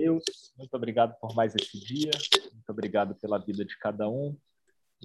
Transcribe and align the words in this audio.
Deus, 0.00 0.24
muito 0.56 0.74
obrigado 0.74 1.14
por 1.20 1.34
mais 1.34 1.54
esse 1.54 1.78
dia, 1.78 2.10
muito 2.52 2.70
obrigado 2.70 3.14
pela 3.16 3.38
vida 3.38 3.66
de 3.66 3.76
cada 3.78 4.08
um, 4.08 4.34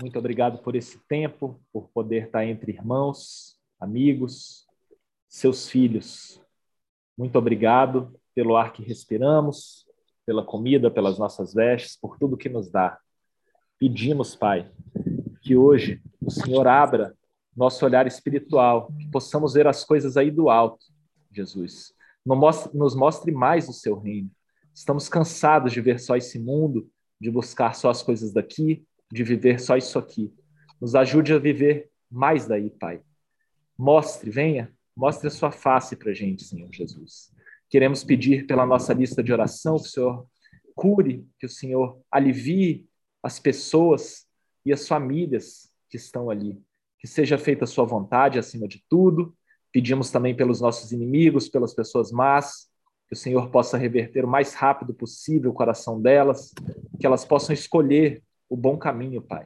muito 0.01 0.17
obrigado 0.17 0.59
por 0.59 0.73
esse 0.73 0.97
tempo, 1.05 1.59
por 1.71 1.89
poder 1.89 2.27
estar 2.27 2.45
entre 2.45 2.71
irmãos, 2.71 3.59
amigos, 3.77 4.65
seus 5.27 5.69
filhos. 5.69 6.41
Muito 7.17 7.37
obrigado 7.37 8.17
pelo 8.33 8.55
ar 8.55 8.71
que 8.71 8.83
respiramos, 8.83 9.85
pela 10.25 10.45
comida, 10.45 10.89
pelas 10.89 11.19
nossas 11.19 11.53
vestes, 11.53 11.97
por 11.99 12.17
tudo 12.17 12.37
que 12.37 12.47
nos 12.47 12.69
dá. 12.69 12.97
Pedimos, 13.77 14.33
Pai, 14.33 14.71
que 15.41 15.57
hoje 15.57 16.01
o 16.21 16.31
Senhor 16.31 16.67
abra 16.67 17.13
nosso 17.53 17.85
olhar 17.85 18.07
espiritual, 18.07 18.87
que 18.97 19.09
possamos 19.11 19.53
ver 19.53 19.67
as 19.67 19.83
coisas 19.83 20.15
aí 20.15 20.31
do 20.31 20.49
alto, 20.49 20.85
Jesus. 21.33 21.93
Nos 22.73 22.95
mostre 22.95 23.31
mais 23.33 23.67
o 23.67 23.73
seu 23.73 23.99
reino. 23.99 24.31
Estamos 24.75 25.07
cansados 25.07 25.71
de 25.71 25.79
ver 25.79 26.01
só 26.01 26.17
esse 26.17 26.37
mundo, 26.37 26.91
de 27.19 27.31
buscar 27.31 27.73
só 27.73 27.89
as 27.89 28.03
coisas 28.03 28.33
daqui, 28.33 28.85
de 29.09 29.23
viver 29.23 29.57
só 29.57 29.77
isso 29.77 29.97
aqui. 29.97 30.33
Nos 30.81 30.95
ajude 30.95 31.31
a 31.31 31.39
viver 31.39 31.89
mais 32.11 32.45
daí, 32.45 32.69
Pai. 32.69 33.01
Mostre, 33.77 34.29
venha, 34.29 34.73
mostre 34.93 35.29
a 35.29 35.31
sua 35.31 35.49
face 35.49 35.95
para 35.95 36.11
a 36.11 36.13
gente, 36.13 36.43
Senhor 36.43 36.67
Jesus. 36.73 37.33
Queremos 37.69 38.03
pedir 38.03 38.45
pela 38.45 38.65
nossa 38.65 38.93
lista 38.93 39.23
de 39.23 39.31
oração 39.31 39.77
que 39.77 39.85
o 39.85 39.89
Senhor 39.89 40.27
cure, 40.75 41.25
que 41.39 41.45
o 41.45 41.49
Senhor 41.49 42.01
alivie 42.11 42.85
as 43.23 43.39
pessoas 43.39 44.27
e 44.65 44.73
as 44.73 44.85
famílias 44.85 45.71
que 45.89 45.95
estão 45.95 46.29
ali. 46.29 46.61
Que 46.99 47.07
seja 47.07 47.37
feita 47.37 47.63
a 47.63 47.67
sua 47.67 47.85
vontade 47.85 48.37
acima 48.37 48.67
de 48.67 48.83
tudo. 48.89 49.33
Pedimos 49.71 50.11
também 50.11 50.35
pelos 50.35 50.59
nossos 50.59 50.91
inimigos, 50.91 51.47
pelas 51.47 51.73
pessoas 51.73 52.11
más, 52.11 52.69
que 53.07 53.13
o 53.13 53.17
Senhor 53.17 53.49
possa 53.49 53.77
reverter 53.77 54.25
o 54.25 54.27
mais 54.27 54.53
rápido 54.53 54.93
possível 54.93 55.51
o 55.51 55.53
coração 55.53 56.01
delas, 56.01 56.51
que 56.99 57.05
elas 57.05 57.23
possam 57.23 57.53
escolher 57.53 58.23
o 58.49 58.57
bom 58.57 58.77
caminho, 58.77 59.21
Pai. 59.21 59.45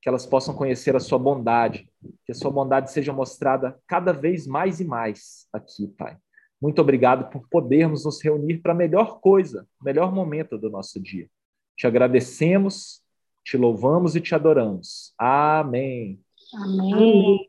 Que 0.00 0.08
elas 0.08 0.26
possam 0.26 0.54
conhecer 0.54 0.94
a 0.96 1.00
sua 1.00 1.18
bondade, 1.18 1.88
que 2.24 2.32
a 2.32 2.34
sua 2.34 2.50
bondade 2.50 2.92
seja 2.92 3.12
mostrada 3.12 3.78
cada 3.86 4.12
vez 4.12 4.46
mais 4.46 4.80
e 4.80 4.84
mais 4.84 5.46
aqui, 5.52 5.88
Pai. 5.88 6.16
Muito 6.60 6.80
obrigado 6.80 7.30
por 7.30 7.48
podermos 7.48 8.04
nos 8.04 8.22
reunir 8.22 8.58
para 8.58 8.72
a 8.72 8.76
melhor 8.76 9.20
coisa, 9.20 9.66
o 9.80 9.84
melhor 9.84 10.12
momento 10.12 10.58
do 10.58 10.68
nosso 10.68 11.00
dia. 11.00 11.28
Te 11.76 11.86
agradecemos, 11.86 13.00
te 13.44 13.56
louvamos 13.56 14.16
e 14.16 14.20
te 14.20 14.34
adoramos. 14.34 15.14
Amém. 15.16 16.20
Amém. 16.54 17.48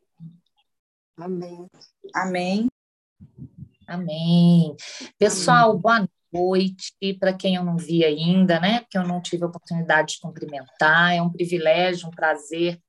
Amém. 1.17 1.67
Amém. 2.13 2.69
Amém. 3.89 4.75
Pessoal, 5.17 5.75
boa 5.75 6.07
noite. 6.31 6.93
Para 7.19 7.33
quem 7.33 7.55
eu 7.55 7.63
não 7.63 7.75
vi 7.75 8.05
ainda, 8.05 8.59
né? 8.59 8.81
Porque 8.81 8.99
eu 8.99 9.03
não 9.03 9.19
tive 9.19 9.43
a 9.43 9.47
oportunidade 9.47 10.13
de 10.13 10.19
cumprimentar. 10.19 11.15
É 11.15 11.21
um 11.23 11.31
privilégio, 11.31 12.07
um 12.07 12.11
prazer, 12.11 12.79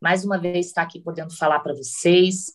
mais 0.00 0.24
uma 0.24 0.38
vez, 0.38 0.68
estar 0.68 0.80
aqui 0.80 0.98
podendo 0.98 1.36
falar 1.36 1.60
para 1.60 1.74
vocês. 1.74 2.46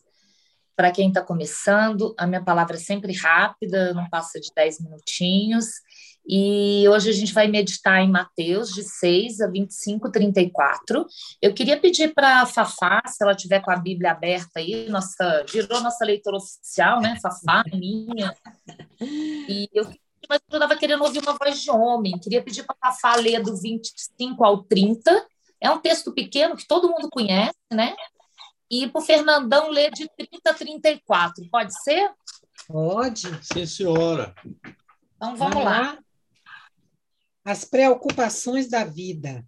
Para 0.76 0.92
quem 0.92 1.10
está 1.10 1.22
começando, 1.22 2.16
a 2.18 2.26
minha 2.26 2.44
palavra 2.44 2.76
é 2.76 2.80
sempre 2.80 3.14
rápida, 3.14 3.94
não 3.94 4.10
passa 4.10 4.40
de 4.40 4.50
10 4.56 4.80
minutinhos. 4.80 5.68
E 6.28 6.88
hoje 6.88 7.10
a 7.10 7.14
gente 7.14 7.34
vai 7.34 7.48
meditar 7.48 8.02
em 8.02 8.10
Mateus, 8.10 8.72
de 8.74 8.84
6 8.84 9.42
a 9.42 9.48
25, 9.48 10.12
34. 10.12 11.06
Eu 11.42 11.54
queria 11.54 11.80
pedir 11.80 12.14
para 12.14 12.42
a 12.42 12.46
Fafá, 12.46 13.02
se 13.08 13.24
ela 13.24 13.36
tiver 13.36 13.60
com 13.62 13.72
a 13.72 13.76
Bíblia 13.76 14.12
aberta 14.12 14.60
aí, 14.60 14.88
nossa, 14.90 15.46
virou 15.52 15.82
nossa 15.82 16.06
leitora 16.06 16.38
oficial, 16.38 17.02
né? 17.02 17.18
Fafá, 17.22 17.64
minha. 17.74 18.34
E 19.00 19.68
eu, 19.74 19.86
mas 20.30 20.40
eu 20.50 20.58
estava 20.58 20.76
querendo 20.76 21.04
ouvir 21.04 21.20
uma 21.20 21.38
voz 21.38 21.62
de 21.62 21.72
homem. 21.72 22.20
Queria 22.20 22.44
pedir 22.44 22.64
para 22.64 22.76
a 22.82 22.92
Fafá 22.92 23.16
ler 23.16 23.42
do 23.42 23.56
25 23.58 24.44
ao 24.44 24.64
30. 24.64 25.26
É 25.60 25.70
um 25.70 25.80
texto 25.80 26.14
pequeno 26.14 26.56
que 26.56 26.68
todo 26.68 26.90
mundo 26.90 27.10
conhece, 27.12 27.56
né? 27.72 27.96
e 28.72 28.88
para 28.88 29.02
o 29.02 29.06
Fernandão 29.06 29.70
ler 29.70 29.92
de 29.92 30.08
30 30.18 30.50
a 30.50 30.54
34. 30.54 31.46
Pode 31.52 31.84
ser? 31.84 32.10
Pode. 32.66 33.28
Sim, 33.46 33.66
senhora. 33.66 34.34
Então 35.18 35.36
vamos 35.36 35.62
lá. 35.62 35.98
As 37.44 37.66
preocupações 37.66 38.70
da 38.70 38.84
vida. 38.84 39.46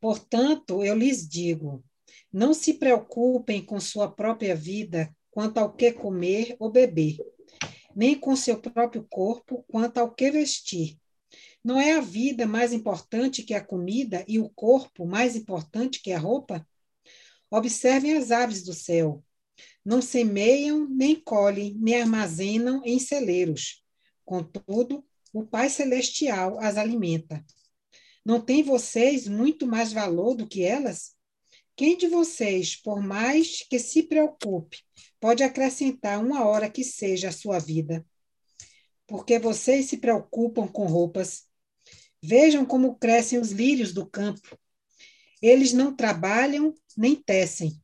Portanto, 0.00 0.84
eu 0.84 0.94
lhes 0.94 1.28
digo: 1.28 1.84
não 2.32 2.54
se 2.54 2.74
preocupem 2.74 3.64
com 3.64 3.80
sua 3.80 4.10
própria 4.10 4.54
vida 4.54 5.14
quanto 5.30 5.58
ao 5.58 5.72
que 5.72 5.92
comer 5.92 6.56
ou 6.58 6.70
beber, 6.70 7.16
nem 7.94 8.18
com 8.18 8.36
seu 8.36 8.60
próprio 8.60 9.06
corpo 9.08 9.64
quanto 9.68 9.98
ao 9.98 10.14
que 10.14 10.30
vestir. 10.30 10.98
Não 11.64 11.80
é 11.80 11.92
a 11.92 12.00
vida 12.00 12.46
mais 12.46 12.72
importante 12.72 13.42
que 13.42 13.54
a 13.54 13.64
comida 13.64 14.24
e 14.28 14.38
o 14.38 14.48
corpo 14.48 15.04
mais 15.06 15.36
importante 15.36 16.00
que 16.00 16.12
a 16.12 16.18
roupa? 16.18 16.66
Observem 17.50 18.16
as 18.16 18.30
aves 18.30 18.62
do 18.62 18.72
céu. 18.72 19.24
Não 19.84 20.00
semeiam, 20.00 20.88
nem 20.88 21.16
colhem, 21.16 21.74
nem 21.78 22.00
armazenam 22.00 22.82
em 22.84 22.98
celeiros. 22.98 23.82
Contudo, 24.24 25.04
o 25.32 25.44
Pai 25.44 25.68
Celestial 25.68 26.58
as 26.60 26.76
alimenta. 26.76 27.44
Não 28.24 28.40
tem 28.40 28.62
vocês 28.62 29.26
muito 29.26 29.66
mais 29.66 29.92
valor 29.92 30.34
do 30.34 30.46
que 30.46 30.62
elas? 30.62 31.16
Quem 31.76 31.96
de 31.96 32.08
vocês, 32.08 32.74
por 32.74 33.00
mais 33.00 33.62
que 33.62 33.78
se 33.78 34.02
preocupe, 34.02 34.78
pode 35.20 35.42
acrescentar 35.42 36.22
uma 36.22 36.44
hora 36.44 36.68
que 36.68 36.82
seja 36.82 37.28
a 37.28 37.32
sua 37.32 37.58
vida? 37.58 38.04
Porque 39.06 39.38
vocês 39.38 39.86
se 39.86 39.96
preocupam 39.96 40.66
com 40.66 40.86
roupas. 40.86 41.44
Vejam 42.22 42.66
como 42.66 42.96
crescem 42.96 43.38
os 43.38 43.52
lírios 43.52 43.92
do 43.92 44.04
campo. 44.04 44.58
Eles 45.40 45.72
não 45.72 45.94
trabalham 45.94 46.74
nem 46.96 47.14
tecem. 47.14 47.80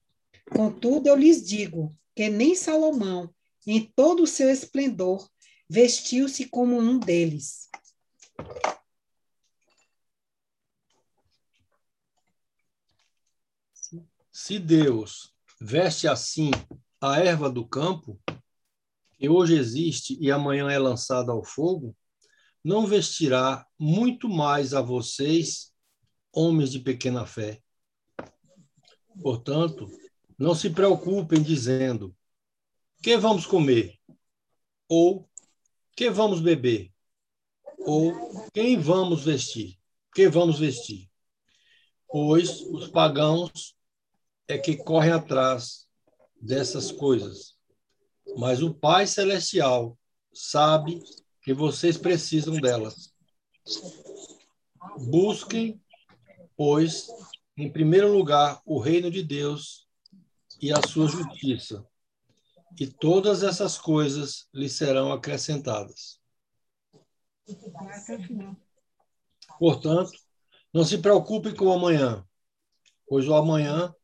Contudo, 0.50 1.09
eu 1.09 1.16
lhes 1.16 1.47
digo 1.47 1.97
que 2.15 2.28
nem 2.28 2.54
Salomão, 2.54 3.33
em 3.66 3.81
todo 3.94 4.25
o 4.25 4.27
seu 4.27 4.50
esplendor, 4.50 5.31
vestiu-se 5.69 6.48
como 6.48 6.78
um 6.78 6.98
deles. 6.98 7.69
Se 14.30 14.58
Deus 14.58 15.34
veste 15.60 16.06
assim 16.06 16.50
a 17.00 17.19
erva 17.19 17.50
do 17.50 17.66
campo, 17.66 18.20
que 19.16 19.28
hoje 19.28 19.56
existe 19.56 20.19
e 20.20 20.30
amanhã 20.30 20.70
é 20.70 20.78
lançada 20.78 21.32
ao 21.32 21.44
fogo, 21.44 21.97
não 22.62 22.86
vestirá 22.86 23.66
muito 23.78 24.28
mais 24.28 24.74
a 24.74 24.82
vocês, 24.82 25.72
homens 26.32 26.70
de 26.70 26.80
pequena 26.80 27.26
fé. 27.26 27.62
Portanto, 29.22 29.88
não 30.38 30.54
se 30.54 30.70
preocupem 30.70 31.42
dizendo: 31.42 32.14
que 33.03 33.16
vamos 33.16 33.47
comer? 33.47 33.98
Ou 34.88 35.28
que 35.97 36.10
vamos 36.10 36.41
beber? 36.41 36.93
Ou 37.78 38.49
quem 38.53 38.78
vamos 38.78 39.25
vestir? 39.25 39.78
Que 40.15 40.28
vamos 40.28 40.59
vestir? 40.59 41.10
Pois 42.09 42.60
os 42.60 42.88
pagãos 42.88 43.77
é 44.49 44.59
que 44.59 44.77
correm 44.77 45.12
atrás 45.12 45.87
dessas 46.41 46.93
coisas. 46.93 47.56
Mas 48.37 48.62
o 48.62 48.72
Pai 48.72 49.06
Celestial 49.06 49.99
sabe 50.33 51.03
que 51.43 51.53
vocês 51.53 51.97
precisam 51.97 52.56
delas. 52.56 53.12
Busquem, 54.99 55.81
pois, 56.56 57.06
em 57.56 57.71
primeiro 57.71 58.12
lugar, 58.12 58.60
o 58.65 58.78
reino 58.78 59.10
de 59.10 59.22
Deus 59.22 59.87
e 60.60 60.72
a 60.72 60.81
sua 60.87 61.06
justiça, 61.09 61.87
e 62.78 62.86
todas 62.86 63.42
essas 63.42 63.78
coisas 63.78 64.48
lhe 64.52 64.68
serão 64.68 65.12
acrescentadas. 65.12 66.21
Portanto, 69.59 70.12
não 70.72 70.84
se 70.84 70.98
preocupe 70.98 71.54
com 71.54 71.66
o 71.66 71.72
amanhã, 71.72 72.26
pois 73.06 73.28
o 73.28 73.34
amanhã 73.34 73.94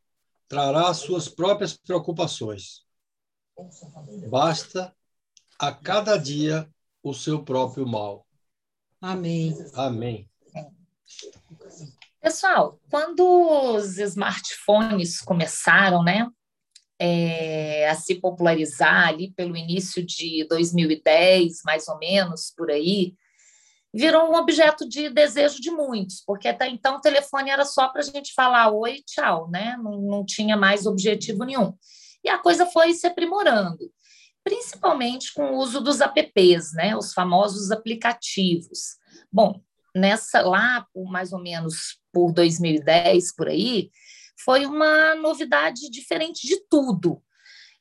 trará 0.48 0.92
suas 0.94 1.28
próprias 1.28 1.76
preocupações. 1.76 2.84
Basta 4.28 4.94
a 5.58 5.72
cada 5.72 6.16
dia 6.16 6.70
o 7.02 7.12
seu 7.12 7.44
próprio 7.44 7.86
mal. 7.86 8.26
Amém. 9.00 9.54
Amém. 9.74 10.28
Pessoal, 12.20 12.78
quando 12.90 13.74
os 13.74 13.98
smartphones 13.98 15.20
começaram, 15.20 16.02
né, 16.02 16.30
é, 17.00 17.88
a 17.88 17.94
se 17.94 18.16
popularizar 18.16 19.08
ali 19.08 19.32
pelo 19.32 19.56
início 19.56 20.04
de 20.04 20.46
2010, 20.48 21.62
mais 21.64 21.88
ou 21.88 21.98
menos, 21.98 22.52
por 22.54 22.70
aí, 22.70 23.14
virou 23.92 24.30
um 24.30 24.34
objeto 24.36 24.86
de 24.86 25.08
desejo 25.08 25.60
de 25.60 25.70
muitos, 25.70 26.22
porque 26.26 26.46
até 26.46 26.68
então 26.68 26.96
o 26.96 27.00
telefone 27.00 27.50
era 27.50 27.64
só 27.64 27.88
para 27.88 28.02
a 28.02 28.04
gente 28.04 28.34
falar 28.34 28.70
oi, 28.70 29.02
tchau, 29.06 29.50
né? 29.50 29.78
Não, 29.82 29.98
não 30.02 30.24
tinha 30.24 30.56
mais 30.58 30.84
objetivo 30.84 31.44
nenhum. 31.44 31.72
E 32.22 32.28
a 32.28 32.38
coisa 32.38 32.66
foi 32.66 32.92
se 32.92 33.06
aprimorando. 33.06 33.90
principalmente 34.44 35.32
com 35.34 35.52
o 35.52 35.58
uso 35.58 35.80
dos 35.80 36.00
apps, 36.00 36.72
né, 36.74 36.96
os 36.96 37.12
famosos 37.12 37.70
aplicativos. 37.70 38.96
Bom, 39.32 39.60
nessa 39.94 40.42
lá, 40.42 40.86
por 40.92 41.10
mais 41.10 41.32
ou 41.32 41.40
menos 41.40 41.98
por 42.12 42.32
2010 42.32 43.34
por 43.34 43.48
aí, 43.48 43.90
foi 44.44 44.66
uma 44.66 45.14
novidade 45.14 45.90
diferente 45.90 46.46
de 46.46 46.60
tudo. 46.68 47.22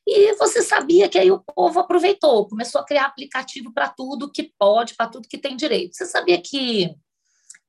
E 0.08 0.34
você 0.36 0.62
sabia 0.62 1.08
que 1.08 1.20
aí 1.20 1.32
o 1.32 1.40
povo 1.40 1.80
aproveitou, 1.80 2.48
começou 2.48 2.82
a 2.82 2.86
criar 2.86 3.06
aplicativo 3.06 3.72
para 3.72 3.90
tudo 3.90 4.32
que 4.32 4.52
pode, 4.58 4.96
para 4.96 5.08
tudo 5.10 5.28
que 5.28 5.38
tem 5.38 5.56
direito. 5.56 5.96
Você 5.96 6.06
sabia 6.06 6.42
que 6.42 6.96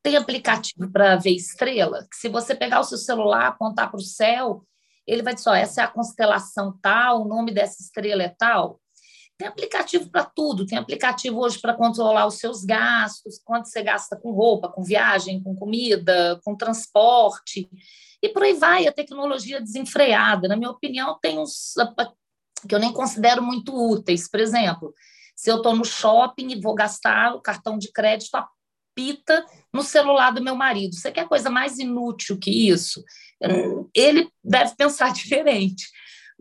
tem 0.03 0.17
aplicativo 0.17 0.91
para 0.91 1.17
ver 1.17 1.33
estrela? 1.33 2.07
Que 2.11 2.17
se 2.17 2.29
você 2.29 2.55
pegar 2.55 2.81
o 2.81 2.85
seu 2.85 2.97
celular, 2.97 3.47
apontar 3.49 3.91
para 3.91 4.01
o 4.01 4.03
céu, 4.03 4.65
ele 5.07 5.23
vai 5.23 5.35
dizer: 5.35 5.51
ó, 5.51 5.55
essa 5.55 5.83
é 5.83 5.85
a 5.85 5.89
constelação 5.89 6.79
tal, 6.81 7.23
o 7.23 7.29
nome 7.29 7.53
dessa 7.53 7.83
estrela 7.83 8.23
é 8.23 8.35
tal. 8.39 8.81
Tem 9.37 9.49
aplicativo 9.49 10.11
para 10.11 10.25
tudo, 10.25 10.67
tem 10.67 10.77
aplicativo 10.77 11.41
hoje 11.41 11.59
para 11.59 11.75
controlar 11.75 12.27
os 12.27 12.39
seus 12.39 12.63
gastos, 12.63 13.41
quanto 13.43 13.69
você 13.69 13.83
gasta 13.83 14.15
com 14.15 14.33
roupa, 14.33 14.69
com 14.69 14.83
viagem, 14.83 15.43
com 15.43 15.55
comida, 15.57 16.39
com 16.45 16.55
transporte, 16.55 17.69
e 18.23 18.29
por 18.29 18.43
aí 18.43 18.55
vai, 18.55 18.87
a 18.87 18.93
tecnologia 18.93 19.61
desenfreada. 19.61 20.49
Na 20.49 20.57
minha 20.57 20.71
opinião, 20.71 21.19
tem 21.21 21.39
uns 21.39 21.75
que 22.69 22.75
eu 22.75 22.79
nem 22.79 22.93
considero 22.93 23.43
muito 23.43 23.75
úteis. 23.75 24.29
Por 24.29 24.41
exemplo, 24.41 24.95
se 25.35 25.51
eu 25.51 25.57
estou 25.57 25.75
no 25.75 25.85
shopping 25.85 26.53
e 26.53 26.61
vou 26.61 26.75
gastar 26.75 27.35
o 27.35 27.41
cartão 27.41 27.79
de 27.79 27.91
crédito, 27.91 28.35
apita 28.35 29.45
no 29.73 29.83
celular 29.83 30.33
do 30.33 30.43
meu 30.43 30.55
marido. 30.55 30.95
Você 30.95 31.11
quer 31.11 31.27
coisa 31.27 31.49
mais 31.49 31.79
inútil 31.79 32.39
que 32.39 32.51
isso? 32.51 33.03
Ele 33.95 34.31
deve 34.45 34.75
pensar 34.77 35.13
diferente 35.15 35.87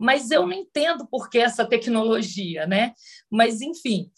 mas 0.00 0.30
eu 0.30 0.46
não 0.46 0.54
entendo 0.54 1.06
por 1.06 1.28
que 1.28 1.38
essa 1.38 1.62
tecnologia, 1.62 2.66
né? 2.66 2.94
Mas, 3.30 3.60
enfim, 3.60 4.10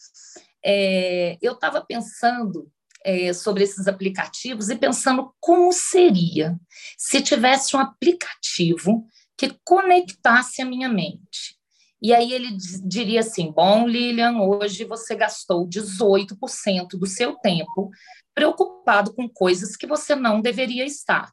é, 0.65 1.37
eu 1.43 1.55
estava 1.55 1.85
pensando 1.85 2.71
é, 3.05 3.33
sobre 3.33 3.65
esses 3.65 3.87
aplicativos 3.87 4.69
e 4.69 4.77
pensando 4.77 5.35
como 5.41 5.73
seria 5.73 6.59
se 6.97 7.21
tivesse 7.21 7.77
um 7.77 7.81
aplicativo 7.81 9.07
que 9.37 9.57
conectasse 9.65 10.63
a 10.63 10.65
minha 10.65 10.89
mente. 10.89 11.57
E 12.01 12.13
aí 12.13 12.33
ele 12.33 12.57
diria 12.85 13.21
assim: 13.21 13.51
Bom, 13.51 13.87
Lilian, 13.87 14.39
hoje 14.39 14.85
você 14.85 15.15
gastou 15.15 15.69
18% 15.69 16.99
do 16.99 17.07
seu 17.07 17.37
tempo 17.37 17.91
preocupado 18.35 19.15
com 19.15 19.29
coisas 19.29 19.77
que 19.77 19.87
você 19.87 20.15
não 20.15 20.41
deveria 20.41 20.85
estar. 20.85 21.33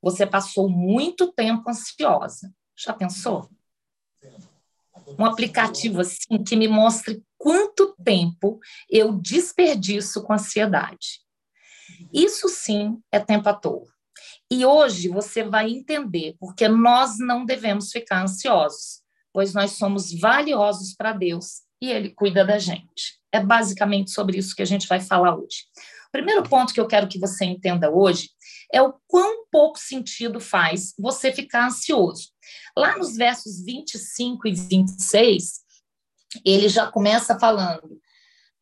Você 0.00 0.26
passou 0.26 0.68
muito 0.68 1.32
tempo 1.32 1.68
ansiosa. 1.68 2.52
Já 2.76 2.92
pensou? 2.92 3.48
um 5.18 5.24
aplicativo 5.24 6.00
assim 6.00 6.42
que 6.42 6.56
me 6.56 6.68
mostre 6.68 7.22
quanto 7.44 7.94
tempo 8.02 8.58
eu 8.88 9.12
desperdiço 9.12 10.22
com 10.22 10.32
ansiedade. 10.32 11.20
Isso 12.10 12.48
sim 12.48 12.98
é 13.12 13.20
tempo 13.20 13.46
à 13.50 13.52
toa. 13.52 13.84
E 14.50 14.64
hoje 14.64 15.08
você 15.08 15.44
vai 15.44 15.70
entender 15.70 16.36
porque 16.40 16.66
nós 16.66 17.18
não 17.18 17.44
devemos 17.44 17.92
ficar 17.92 18.22
ansiosos, 18.22 19.02
pois 19.30 19.52
nós 19.52 19.72
somos 19.72 20.18
valiosos 20.18 20.94
para 20.94 21.12
Deus 21.12 21.64
e 21.82 21.90
Ele 21.90 22.14
cuida 22.14 22.46
da 22.46 22.58
gente. 22.58 23.20
É 23.30 23.40
basicamente 23.40 24.10
sobre 24.10 24.38
isso 24.38 24.56
que 24.56 24.62
a 24.62 24.66
gente 24.66 24.88
vai 24.88 25.00
falar 25.00 25.36
hoje. 25.36 25.66
O 26.08 26.12
primeiro 26.12 26.44
ponto 26.44 26.72
que 26.72 26.80
eu 26.80 26.86
quero 26.86 27.08
que 27.08 27.18
você 27.18 27.44
entenda 27.44 27.90
hoje 27.90 28.30
é 28.72 28.80
o 28.80 28.94
quão 29.06 29.44
pouco 29.52 29.78
sentido 29.78 30.40
faz 30.40 30.94
você 30.98 31.30
ficar 31.30 31.66
ansioso. 31.66 32.30
Lá 32.74 32.96
nos 32.96 33.16
versos 33.16 33.62
25 33.62 34.48
e 34.48 34.54
26, 34.54 35.63
ele 36.44 36.68
já 36.68 36.86
começa 36.86 37.38
falando: 37.38 38.00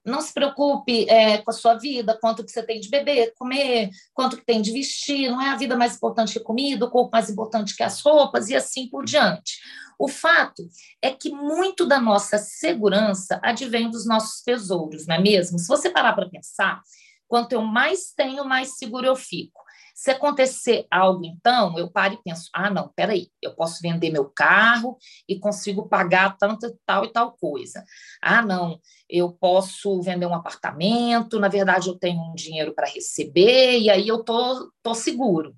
não 0.05 0.21
se 0.21 0.33
preocupe 0.33 1.09
é, 1.09 1.39
com 1.39 1.51
a 1.51 1.55
sua 1.55 1.75
vida, 1.75 2.19
quanto 2.21 2.45
que 2.45 2.51
você 2.51 2.63
tem 2.63 2.81
de 2.81 2.89
beber, 2.89 3.35
comer, 3.39 3.91
quanto 4.13 4.37
que 4.37 4.45
tem 4.45 4.61
de 4.61 4.73
vestir, 4.73 5.31
não 5.31 5.41
é 5.41 5.51
a 5.51 5.57
vida 5.57 5.77
mais 5.77 5.97
importante 5.97 6.33
que 6.33 6.39
a 6.41 6.45
comida, 6.45 6.85
o 6.85 6.91
corpo 6.91 7.11
mais 7.13 7.31
importante 7.31 7.77
que 7.77 7.83
as 7.83 8.01
roupas 8.01 8.49
e 8.49 8.57
assim 8.57 8.89
por 8.89 9.05
diante. 9.05 9.61
O 9.99 10.09
fato 10.09 10.69
é 11.01 11.13
que 11.13 11.31
muito 11.31 11.87
da 11.87 12.01
nossa 12.01 12.37
segurança 12.37 13.39
advém 13.43 13.89
dos 13.89 14.05
nossos 14.05 14.43
tesouros, 14.43 15.07
não 15.07 15.15
é 15.15 15.21
mesmo? 15.21 15.59
Se 15.59 15.69
você 15.69 15.89
parar 15.89 16.13
para 16.15 16.29
pensar, 16.29 16.81
quanto 17.29 17.53
eu 17.53 17.63
mais 17.63 18.13
tenho, 18.17 18.45
mais 18.45 18.77
seguro 18.77 19.07
eu 19.07 19.15
fico. 19.15 19.63
Se 20.03 20.11
acontecer 20.11 20.85
algo, 20.91 21.25
então, 21.25 21.79
eu 21.79 21.89
paro 21.89 22.15
e 22.15 22.23
penso: 22.25 22.51
ah, 22.53 22.69
não, 22.69 22.89
peraí, 22.89 23.29
eu 23.41 23.55
posso 23.55 23.81
vender 23.81 24.11
meu 24.11 24.25
carro 24.25 24.99
e 25.29 25.39
consigo 25.39 25.89
pagar 25.89 26.37
tanta 26.37 26.77
tal 26.85 27.05
e 27.05 27.13
tal 27.13 27.37
coisa. 27.37 27.85
Ah, 28.21 28.43
não, 28.43 28.81
eu 29.09 29.31
posso 29.33 30.03
vender 30.03 30.27
um 30.27 30.35
apartamento, 30.35 31.39
na 31.39 31.47
verdade, 31.47 31.89
eu 31.89 31.97
tenho 31.97 32.21
um 32.21 32.35
dinheiro 32.35 32.75
para 32.75 32.89
receber, 32.89 33.79
e 33.79 33.89
aí 33.89 34.09
eu 34.09 34.25
tô, 34.25 34.73
tô 34.83 34.93
seguro. 34.93 35.55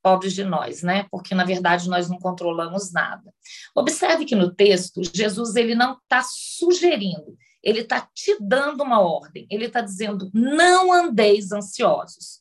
Pobres 0.00 0.32
de 0.32 0.44
nós, 0.44 0.84
né? 0.84 1.08
Porque, 1.10 1.34
na 1.34 1.44
verdade, 1.44 1.88
nós 1.88 2.08
não 2.08 2.20
controlamos 2.20 2.92
nada. 2.92 3.34
Observe 3.74 4.26
que 4.26 4.36
no 4.36 4.54
texto, 4.54 5.02
Jesus 5.12 5.56
ele 5.56 5.74
não 5.74 5.94
está 5.94 6.22
sugerindo, 6.22 7.36
ele 7.64 7.80
está 7.80 8.08
te 8.14 8.36
dando 8.40 8.84
uma 8.84 9.00
ordem, 9.00 9.44
ele 9.50 9.64
está 9.64 9.80
dizendo: 9.80 10.30
não 10.32 10.92
andeis 10.92 11.50
ansiosos. 11.50 12.39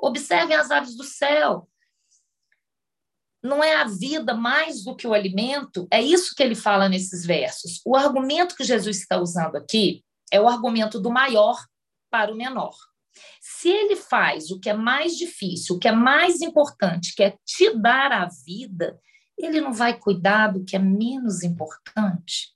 Observem 0.00 0.56
as 0.56 0.70
aves 0.70 0.96
do 0.96 1.04
céu. 1.04 1.68
Não 3.42 3.64
é 3.64 3.76
a 3.76 3.84
vida 3.84 4.34
mais 4.34 4.84
do 4.84 4.94
que 4.94 5.06
o 5.06 5.14
alimento? 5.14 5.86
É 5.90 6.00
isso 6.00 6.34
que 6.34 6.42
ele 6.42 6.54
fala 6.54 6.88
nesses 6.88 7.24
versos. 7.24 7.80
O 7.86 7.96
argumento 7.96 8.54
que 8.54 8.64
Jesus 8.64 8.98
está 8.98 9.18
usando 9.18 9.56
aqui 9.56 10.04
é 10.30 10.40
o 10.40 10.48
argumento 10.48 11.00
do 11.00 11.10
maior 11.10 11.58
para 12.10 12.32
o 12.32 12.36
menor. 12.36 12.74
Se 13.40 13.68
ele 13.68 13.96
faz 13.96 14.50
o 14.50 14.60
que 14.60 14.68
é 14.70 14.74
mais 14.74 15.16
difícil, 15.16 15.76
o 15.76 15.78
que 15.78 15.88
é 15.88 15.92
mais 15.92 16.40
importante, 16.40 17.14
que 17.14 17.22
é 17.22 17.36
te 17.44 17.74
dar 17.76 18.12
a 18.12 18.28
vida, 18.44 18.98
ele 19.38 19.60
não 19.60 19.72
vai 19.72 19.98
cuidar 19.98 20.48
do 20.48 20.64
que 20.64 20.76
é 20.76 20.78
menos 20.78 21.42
importante. 21.42 22.48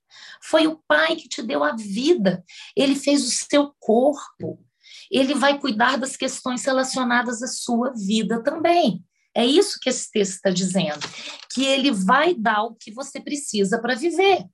Foi 0.43 0.67
o 0.67 0.81
Pai 0.87 1.17
que 1.17 1.29
te 1.29 1.43
deu 1.43 1.65
a 1.65 1.75
vida, 1.75 2.45
ele 2.77 2.95
fez 2.95 3.27
o 3.27 3.31
seu 3.31 3.75
corpo, 3.81 4.63
ele 5.11 5.35
vai 5.35 5.59
cuidar 5.59 5.97
das 5.97 6.17
questões 6.17 6.65
relacionadas 6.65 7.43
à 7.43 7.47
sua 7.47 7.93
vida 7.93 8.43
também. 8.43 9.05
É 9.35 9.45
isso 9.45 9.79
que 9.81 9.89
esse 9.89 10.11
texto 10.11 10.35
está 10.35 10.51
dizendo, 10.51 11.01
que 11.53 11.65
ele 11.65 11.91
vai 11.91 12.35
dar 12.35 12.63
o 12.63 12.75
que 12.75 12.93
você 12.93 13.21
precisa 13.21 13.81
para 13.81 13.97
viver. 13.97 14.45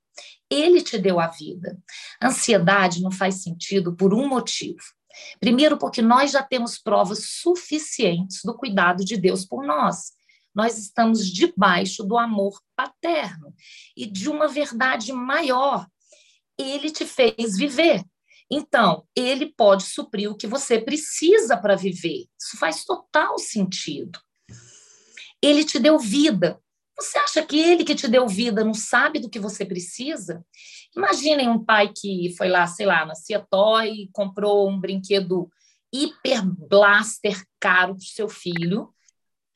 Ele 0.50 0.80
te 0.80 0.98
deu 0.98 1.20
a 1.20 1.28
vida. 1.28 1.78
Ansiedade 2.22 3.02
não 3.02 3.10
faz 3.10 3.42
sentido 3.42 3.94
por 3.94 4.14
um 4.14 4.26
motivo. 4.26 4.82
Primeiro, 5.38 5.76
porque 5.76 6.00
nós 6.00 6.30
já 6.30 6.42
temos 6.42 6.78
provas 6.78 7.26
suficientes 7.40 8.40
do 8.44 8.56
cuidado 8.56 9.04
de 9.04 9.16
Deus 9.16 9.44
por 9.44 9.64
nós. 9.66 10.12
Nós 10.54 10.78
estamos 10.78 11.26
debaixo 11.30 12.02
do 12.02 12.18
amor 12.18 12.60
paterno 12.74 13.54
e 13.96 14.06
de 14.06 14.28
uma 14.28 14.48
verdade 14.48 15.12
maior. 15.12 15.86
Ele 16.58 16.90
te 16.90 17.04
fez 17.04 17.56
viver. 17.56 18.02
Então, 18.50 19.06
ele 19.14 19.46
pode 19.46 19.84
suprir 19.84 20.30
o 20.30 20.36
que 20.36 20.46
você 20.46 20.80
precisa 20.80 21.56
para 21.56 21.76
viver. 21.76 22.26
Isso 22.38 22.58
faz 22.58 22.84
total 22.84 23.38
sentido. 23.38 24.18
Ele 25.40 25.64
te 25.64 25.78
deu 25.78 25.98
vida. 25.98 26.60
Você 26.98 27.16
acha 27.18 27.42
que 27.46 27.58
ele 27.58 27.84
que 27.84 27.94
te 27.94 28.08
deu 28.08 28.26
vida 28.26 28.64
não 28.64 28.74
sabe 28.74 29.20
do 29.20 29.30
que 29.30 29.38
você 29.38 29.64
precisa? 29.64 30.44
Imaginem 30.94 31.48
um 31.48 31.64
pai 31.64 31.92
que 31.96 32.34
foi 32.36 32.48
lá, 32.48 32.66
sei 32.66 32.84
lá, 32.86 33.06
na 33.06 33.14
Ciatoy 33.14 33.88
e 33.88 34.10
comprou 34.12 34.68
um 34.68 34.78
brinquedo 34.78 35.48
hiper 35.92 36.44
blaster 36.44 37.42
caro 37.58 37.94
para 37.94 38.04
seu 38.04 38.28
filho. 38.28 38.92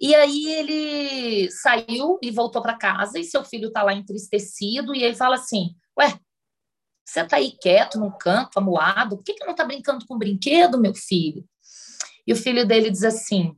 E 0.01 0.15
aí 0.15 0.47
ele 0.47 1.51
saiu 1.51 2.19
e 2.23 2.31
voltou 2.31 2.63
para 2.63 2.79
casa 2.79 3.19
e 3.19 3.25
seu 3.25 3.45
filho 3.45 3.69
está 3.69 3.83
lá 3.83 3.93
entristecido 3.93 4.95
e 4.95 5.03
ele 5.03 5.15
fala 5.15 5.37
assim: 5.37 5.75
"Ué, 5.99 6.19
você 7.05 7.21
está 7.21 7.37
aí 7.37 7.53
quieto 7.61 7.99
num 7.99 8.11
canto, 8.11 8.59
amuado, 8.59 9.17
por 9.17 9.25
que, 9.25 9.35
que 9.35 9.45
não 9.45 9.53
está 9.53 9.65
brincando 9.65 10.07
com 10.07 10.17
brinquedo, 10.17 10.81
meu 10.81 10.95
filho? 10.95 11.47
E 12.27 12.33
o 12.33 12.37
filho 12.37 12.67
dele 12.67 12.91
diz 12.91 13.05
assim: 13.05 13.55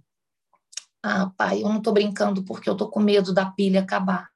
Ah, 1.02 1.30
pai, 1.36 1.62
eu 1.62 1.68
não 1.68 1.78
estou 1.78 1.92
brincando 1.92 2.44
porque 2.44 2.68
eu 2.68 2.72
estou 2.72 2.90
com 2.90 3.00
medo 3.00 3.32
da 3.32 3.46
pilha 3.46 3.80
acabar. 3.80 4.28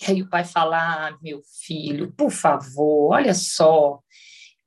E 0.00 0.10
aí 0.10 0.22
o 0.22 0.28
pai 0.28 0.44
fala: 0.44 1.08
ah, 1.08 1.18
meu 1.20 1.42
filho, 1.42 2.12
por 2.12 2.30
favor, 2.30 3.12
olha 3.12 3.34
só, 3.34 4.00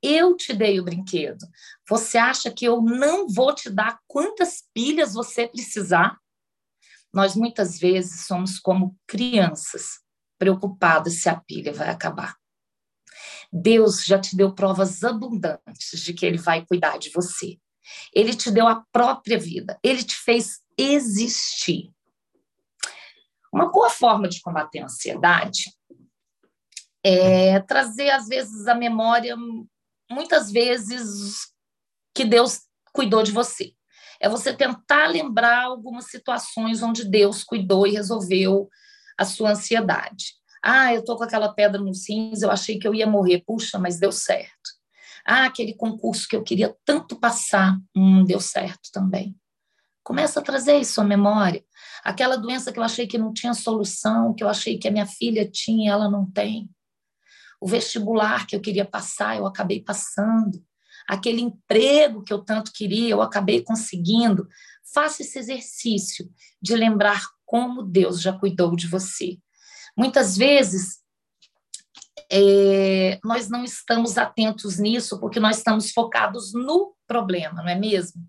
eu 0.02 0.36
te 0.36 0.52
dei 0.52 0.78
o 0.78 0.84
brinquedo. 0.84 1.44
Você 1.88 2.18
acha 2.18 2.50
que 2.50 2.64
eu 2.64 2.80
não 2.80 3.28
vou 3.28 3.54
te 3.54 3.68
dar 3.68 3.98
quantas 4.06 4.62
pilhas 4.72 5.14
você 5.14 5.46
precisar? 5.46 6.18
Nós 7.12 7.34
muitas 7.34 7.78
vezes 7.78 8.26
somos 8.26 8.58
como 8.58 8.96
crianças, 9.06 10.00
preocupadas 10.38 11.22
se 11.22 11.28
a 11.28 11.36
pilha 11.36 11.72
vai 11.72 11.88
acabar. 11.88 12.37
Deus 13.52 14.04
já 14.04 14.18
te 14.18 14.36
deu 14.36 14.54
provas 14.54 15.02
abundantes 15.02 16.00
de 16.02 16.12
que 16.12 16.26
ele 16.26 16.38
vai 16.38 16.64
cuidar 16.66 16.98
de 16.98 17.10
você. 17.10 17.58
Ele 18.14 18.34
te 18.34 18.50
deu 18.50 18.66
a 18.68 18.84
própria 18.92 19.38
vida, 19.38 19.78
ele 19.82 20.02
te 20.02 20.14
fez 20.14 20.60
existir. 20.76 21.90
Uma 23.52 23.72
boa 23.72 23.88
forma 23.88 24.28
de 24.28 24.40
combater 24.40 24.80
a 24.80 24.84
ansiedade 24.84 25.72
é 27.02 27.60
trazer, 27.60 28.10
às 28.10 28.28
vezes, 28.28 28.66
a 28.66 28.74
memória, 28.74 29.34
muitas 30.10 30.50
vezes, 30.50 31.46
que 32.14 32.24
Deus 32.24 32.60
cuidou 32.92 33.22
de 33.22 33.32
você. 33.32 33.72
É 34.20 34.28
você 34.28 34.52
tentar 34.52 35.06
lembrar 35.06 35.64
algumas 35.64 36.06
situações 36.06 36.82
onde 36.82 37.08
Deus 37.08 37.44
cuidou 37.44 37.86
e 37.86 37.92
resolveu 37.92 38.68
a 39.16 39.24
sua 39.24 39.50
ansiedade. 39.50 40.37
Ah, 40.62 40.92
eu 40.92 41.04
tô 41.04 41.16
com 41.16 41.24
aquela 41.24 41.52
pedra 41.52 41.80
no 41.80 41.94
cinza, 41.94 42.46
eu 42.46 42.50
achei 42.50 42.78
que 42.78 42.86
eu 42.86 42.94
ia 42.94 43.06
morrer. 43.06 43.42
Puxa, 43.46 43.78
mas 43.78 43.98
deu 43.98 44.12
certo. 44.12 44.78
Ah, 45.24 45.44
aquele 45.44 45.74
concurso 45.74 46.26
que 46.26 46.36
eu 46.36 46.42
queria 46.42 46.74
tanto 46.84 47.18
passar, 47.18 47.78
hum, 47.94 48.24
deu 48.24 48.40
certo 48.40 48.90
também. 48.92 49.36
Começa 50.02 50.40
a 50.40 50.42
trazer 50.42 50.78
isso 50.78 51.00
à 51.00 51.04
memória. 51.04 51.62
Aquela 52.02 52.36
doença 52.36 52.72
que 52.72 52.78
eu 52.78 52.82
achei 52.82 53.06
que 53.06 53.18
não 53.18 53.32
tinha 53.32 53.52
solução, 53.52 54.34
que 54.34 54.42
eu 54.42 54.48
achei 54.48 54.78
que 54.78 54.88
a 54.88 54.90
minha 54.90 55.04
filha 55.04 55.46
tinha, 55.46 55.92
ela 55.92 56.10
não 56.10 56.24
tem. 56.30 56.70
O 57.60 57.66
vestibular 57.66 58.46
que 58.46 58.56
eu 58.56 58.60
queria 58.60 58.84
passar, 58.86 59.36
eu 59.36 59.46
acabei 59.46 59.82
passando. 59.82 60.64
Aquele 61.06 61.42
emprego 61.42 62.22
que 62.22 62.32
eu 62.32 62.38
tanto 62.38 62.72
queria, 62.72 63.10
eu 63.10 63.20
acabei 63.20 63.62
conseguindo. 63.62 64.48
Faça 64.94 65.22
esse 65.22 65.38
exercício 65.38 66.30
de 66.62 66.74
lembrar 66.74 67.22
como 67.44 67.82
Deus 67.82 68.22
já 68.22 68.32
cuidou 68.32 68.74
de 68.74 68.86
você. 68.86 69.38
Muitas 69.98 70.36
vezes 70.36 71.00
é, 72.30 73.18
nós 73.24 73.48
não 73.48 73.64
estamos 73.64 74.16
atentos 74.16 74.78
nisso 74.78 75.18
porque 75.18 75.40
nós 75.40 75.58
estamos 75.58 75.90
focados 75.90 76.52
no 76.52 76.94
problema, 77.04 77.62
não 77.62 77.68
é 77.68 77.74
mesmo? 77.74 78.22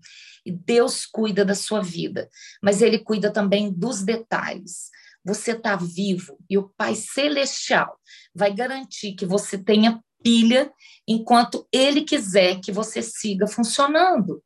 E 0.44 0.50
Deus 0.50 1.06
cuida 1.06 1.44
da 1.44 1.54
sua 1.54 1.80
vida, 1.80 2.28
mas 2.60 2.82
Ele 2.82 2.98
cuida 2.98 3.30
também 3.30 3.70
dos 3.72 4.02
detalhes. 4.02 4.90
Você 5.24 5.52
está 5.52 5.76
vivo 5.76 6.38
e 6.48 6.58
o 6.58 6.70
Pai 6.76 6.96
Celestial 6.96 8.00
vai 8.34 8.52
garantir 8.52 9.12
que 9.12 9.24
você 9.24 9.56
tenha 9.56 10.02
pilha 10.24 10.72
enquanto 11.06 11.68
Ele 11.70 12.02
quiser 12.02 12.58
que 12.60 12.72
você 12.72 13.00
siga 13.00 13.46
funcionando. 13.46 14.42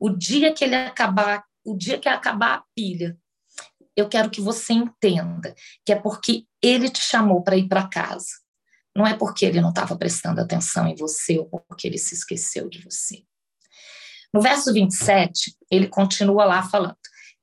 O 0.00 0.08
dia 0.08 0.52
que 0.52 0.64
ele 0.64 0.76
acabar, 0.76 1.44
o 1.64 1.76
dia 1.76 1.98
que 1.98 2.08
acabar 2.08 2.54
a 2.54 2.64
pilha, 2.74 3.18
eu 3.96 4.08
quero 4.08 4.30
que 4.30 4.40
você 4.40 4.72
entenda 4.72 5.54
que 5.84 5.92
é 5.92 5.96
porque 5.96 6.44
ele 6.62 6.88
te 6.88 7.00
chamou 7.00 7.42
para 7.42 7.56
ir 7.56 7.68
para 7.68 7.88
casa. 7.88 8.26
Não 8.96 9.06
é 9.06 9.14
porque 9.14 9.44
ele 9.44 9.60
não 9.60 9.70
estava 9.70 9.96
prestando 9.96 10.40
atenção 10.40 10.86
em 10.86 10.94
você 10.94 11.38
ou 11.38 11.60
porque 11.60 11.86
ele 11.86 11.98
se 11.98 12.14
esqueceu 12.14 12.68
de 12.68 12.82
você. 12.82 13.24
No 14.32 14.40
verso 14.40 14.72
27, 14.72 15.56
ele 15.70 15.88
continua 15.88 16.44
lá 16.44 16.62
falando: 16.62 16.96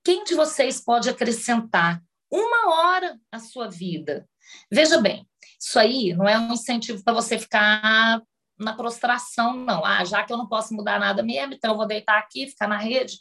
Quem 0.03 0.23
de 0.23 0.35
vocês 0.35 0.81
pode 0.81 1.09
acrescentar 1.09 2.01
uma 2.31 2.73
hora 2.73 3.17
à 3.31 3.39
sua 3.39 3.69
vida? 3.69 4.27
Veja 4.69 4.99
bem, 4.99 5.27
isso 5.59 5.77
aí 5.77 6.13
não 6.13 6.27
é 6.27 6.37
um 6.37 6.53
incentivo 6.53 7.03
para 7.03 7.13
você 7.13 7.37
ficar 7.37 8.21
na 8.57 8.73
prostração, 8.73 9.55
não. 9.55 9.85
Ah, 9.85 10.03
já 10.05 10.23
que 10.23 10.31
eu 10.31 10.37
não 10.37 10.47
posso 10.47 10.73
mudar 10.73 10.99
nada 10.99 11.23
mesmo, 11.23 11.53
então 11.53 11.71
eu 11.71 11.77
vou 11.77 11.87
deitar 11.87 12.17
aqui, 12.17 12.47
ficar 12.47 12.67
na 12.67 12.77
rede, 12.77 13.17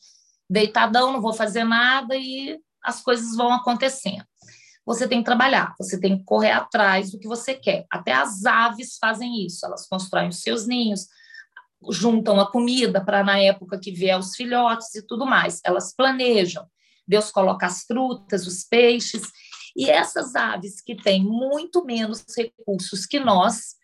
deitadão, 0.48 1.12
não 1.12 1.20
vou 1.20 1.32
fazer 1.32 1.64
nada 1.64 2.16
e 2.16 2.58
as 2.82 3.02
coisas 3.02 3.36
vão 3.36 3.52
acontecendo. 3.52 4.24
Você 4.84 5.06
tem 5.06 5.18
que 5.18 5.24
trabalhar, 5.24 5.74
você 5.78 6.00
tem 6.00 6.18
que 6.18 6.24
correr 6.24 6.50
atrás 6.50 7.10
do 7.10 7.18
que 7.18 7.28
você 7.28 7.54
quer. 7.54 7.86
Até 7.90 8.12
as 8.12 8.44
aves 8.44 8.96
fazem 8.98 9.44
isso, 9.46 9.64
elas 9.64 9.86
constroem 9.86 10.28
os 10.28 10.40
seus 10.40 10.66
ninhos, 10.66 11.06
juntam 11.90 12.40
a 12.40 12.50
comida 12.50 13.04
para 13.04 13.22
na 13.22 13.38
época 13.38 13.78
que 13.78 13.92
vier 13.92 14.18
os 14.18 14.34
filhotes 14.34 14.94
e 14.94 15.06
tudo 15.06 15.26
mais. 15.26 15.60
Elas 15.64 15.94
planejam. 15.94 16.66
Deus 17.06 17.30
coloca 17.30 17.66
as 17.66 17.82
frutas, 17.82 18.46
os 18.46 18.64
peixes, 18.64 19.22
e 19.76 19.88
essas 19.88 20.34
aves 20.34 20.80
que 20.80 20.94
têm 20.94 21.22
muito 21.22 21.84
menos 21.84 22.24
recursos 22.36 23.06
que 23.06 23.20
nós, 23.20 23.76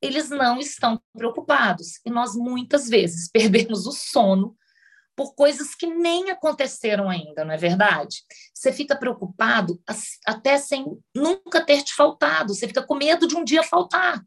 eles 0.00 0.30
não 0.30 0.58
estão 0.58 1.00
preocupados. 1.12 2.00
E 2.04 2.10
nós 2.10 2.34
muitas 2.34 2.88
vezes 2.88 3.28
perdemos 3.32 3.86
o 3.86 3.92
sono 3.92 4.56
por 5.18 5.34
coisas 5.34 5.74
que 5.74 5.88
nem 5.88 6.30
aconteceram 6.30 7.10
ainda, 7.10 7.44
não 7.44 7.52
é 7.52 7.56
verdade? 7.56 8.22
Você 8.54 8.72
fica 8.72 8.94
preocupado 8.94 9.82
até 10.24 10.56
sem 10.58 10.86
nunca 11.12 11.60
ter 11.60 11.82
te 11.82 11.92
faltado, 11.92 12.54
você 12.54 12.68
fica 12.68 12.86
com 12.86 12.94
medo 12.94 13.26
de 13.26 13.34
um 13.34 13.42
dia 13.42 13.64
faltar. 13.64 14.24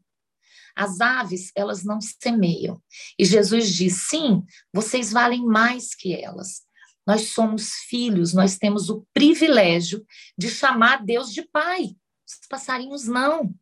As 0.76 1.00
aves, 1.00 1.50
elas 1.56 1.82
não 1.82 1.98
semeiam. 1.98 2.78
E 3.18 3.24
Jesus 3.24 3.74
diz: 3.74 4.06
sim, 4.10 4.42
vocês 4.70 5.10
valem 5.12 5.42
mais 5.46 5.94
que 5.94 6.14
elas. 6.14 6.60
Nós 7.06 7.30
somos 7.30 7.72
filhos, 7.88 8.34
nós 8.34 8.58
temos 8.58 8.90
o 8.90 9.06
privilégio 9.14 10.04
de 10.36 10.50
chamar 10.50 11.02
Deus 11.02 11.32
de 11.32 11.40
Pai. 11.48 11.96
Os 12.28 12.46
passarinhos 12.50 13.06
não. 13.06 13.54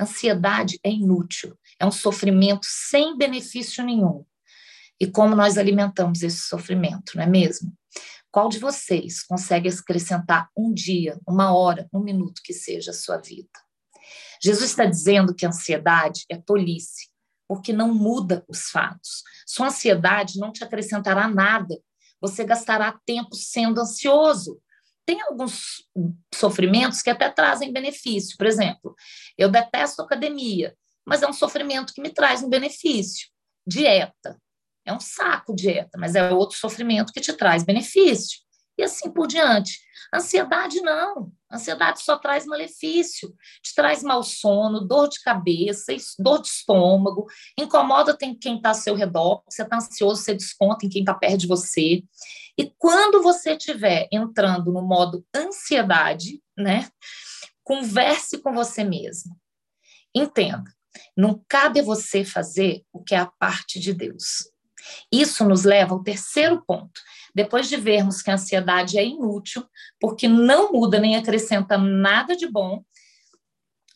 Ansiedade 0.00 0.80
é 0.82 0.90
inútil, 0.90 1.56
é 1.78 1.86
um 1.86 1.92
sofrimento 1.92 2.66
sem 2.68 3.16
benefício 3.16 3.84
nenhum 3.84 4.26
e 5.00 5.06
como 5.06 5.34
nós 5.34 5.58
alimentamos 5.58 6.22
esse 6.22 6.40
sofrimento, 6.40 7.12
não 7.16 7.22
é 7.22 7.26
mesmo? 7.26 7.72
Qual 8.30 8.48
de 8.48 8.58
vocês 8.58 9.22
consegue 9.22 9.68
acrescentar 9.68 10.50
um 10.56 10.72
dia, 10.72 11.18
uma 11.26 11.56
hora, 11.56 11.88
um 11.92 12.00
minuto 12.00 12.42
que 12.44 12.52
seja 12.52 12.90
a 12.90 12.94
sua 12.94 13.16
vida? 13.18 13.48
Jesus 14.42 14.70
está 14.70 14.84
dizendo 14.84 15.34
que 15.34 15.46
a 15.46 15.48
ansiedade 15.48 16.24
é 16.30 16.36
tolice, 16.36 17.08
porque 17.48 17.72
não 17.72 17.94
muda 17.94 18.44
os 18.48 18.68
fatos. 18.68 19.22
Sua 19.46 19.68
ansiedade 19.68 20.38
não 20.38 20.52
te 20.52 20.62
acrescentará 20.62 21.28
nada. 21.28 21.76
Você 22.20 22.44
gastará 22.44 22.98
tempo 23.06 23.34
sendo 23.34 23.80
ansioso. 23.80 24.60
Tem 25.06 25.20
alguns 25.22 25.86
sofrimentos 26.34 27.00
que 27.00 27.10
até 27.10 27.30
trazem 27.30 27.72
benefício. 27.72 28.36
Por 28.36 28.46
exemplo, 28.46 28.94
eu 29.38 29.48
detesto 29.48 30.02
academia, 30.02 30.76
mas 31.06 31.22
é 31.22 31.28
um 31.28 31.32
sofrimento 31.32 31.94
que 31.94 32.02
me 32.02 32.10
traz 32.10 32.42
um 32.42 32.48
benefício. 32.48 33.28
Dieta. 33.66 34.36
É 34.86 34.92
um 34.92 35.00
saco 35.00 35.54
dieta, 35.54 35.98
mas 35.98 36.14
é 36.14 36.32
outro 36.32 36.56
sofrimento 36.56 37.12
que 37.12 37.20
te 37.20 37.32
traz 37.32 37.64
benefício. 37.64 38.38
E 38.78 38.82
assim 38.82 39.10
por 39.10 39.26
diante. 39.26 39.80
Ansiedade 40.14 40.80
não. 40.80 41.32
Ansiedade 41.50 42.02
só 42.02 42.18
traz 42.18 42.44
malefício, 42.44 43.34
te 43.62 43.74
traz 43.74 44.02
mau 44.02 44.22
sono, 44.22 44.80
dor 44.80 45.08
de 45.08 45.20
cabeça, 45.20 45.94
dor 46.18 46.42
de 46.42 46.48
estômago, 46.48 47.26
incomoda 47.58 48.16
quem 48.16 48.36
está 48.56 48.70
ao 48.70 48.74
seu 48.74 48.94
redor, 48.94 49.42
você 49.48 49.62
está 49.62 49.76
ansioso, 49.76 50.22
você 50.22 50.34
desconta 50.34 50.84
em 50.84 50.88
quem 50.88 51.02
está 51.02 51.14
perto 51.14 51.38
de 51.38 51.46
você. 51.46 52.02
E 52.58 52.72
quando 52.78 53.22
você 53.22 53.52
estiver 53.52 54.08
entrando 54.10 54.72
no 54.72 54.82
modo 54.82 55.24
ansiedade, 55.34 56.42
né, 56.56 56.88
converse 57.62 58.38
com 58.38 58.52
você 58.52 58.82
mesmo. 58.82 59.38
Entenda, 60.14 60.64
não 61.16 61.44
cabe 61.48 61.80
a 61.80 61.84
você 61.84 62.24
fazer 62.24 62.84
o 62.92 63.02
que 63.02 63.14
é 63.14 63.18
a 63.18 63.26
parte 63.26 63.78
de 63.78 63.92
Deus. 63.92 64.50
Isso 65.12 65.44
nos 65.44 65.64
leva 65.64 65.94
ao 65.94 66.02
terceiro 66.02 66.62
ponto. 66.66 67.00
Depois 67.34 67.68
de 67.68 67.76
vermos 67.76 68.22
que 68.22 68.30
a 68.30 68.34
ansiedade 68.34 68.98
é 68.98 69.04
inútil, 69.04 69.64
porque 70.00 70.26
não 70.26 70.72
muda 70.72 70.98
nem 70.98 71.16
acrescenta 71.16 71.76
nada 71.76 72.36
de 72.36 72.46
bom, 72.46 72.82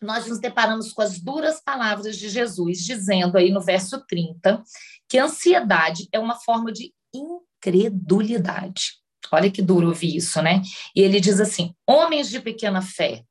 nós 0.01 0.27
nos 0.27 0.39
deparamos 0.39 0.93
com 0.93 1.03
as 1.03 1.21
duras 1.21 1.61
palavras 1.63 2.17
de 2.17 2.29
Jesus, 2.29 2.79
dizendo 2.79 3.37
aí 3.37 3.51
no 3.51 3.61
verso 3.61 4.05
30 4.07 4.63
que 5.09 5.19
a 5.19 5.25
ansiedade 5.25 6.09
é 6.13 6.19
uma 6.19 6.37
forma 6.37 6.73
de 6.73 6.93
incredulidade. 7.15 9.01
Olha 9.33 9.51
que 9.51 9.63
duro 9.63 9.89
ouvir 9.89 10.17
isso, 10.17 10.41
né? 10.43 10.63
E 10.95 11.03
ele 11.03 11.21
diz 11.21 11.41
assim: 11.41 11.75
homens 11.87 12.31
de 12.31 12.41
pequena 12.41 12.81
fé, 12.81 13.23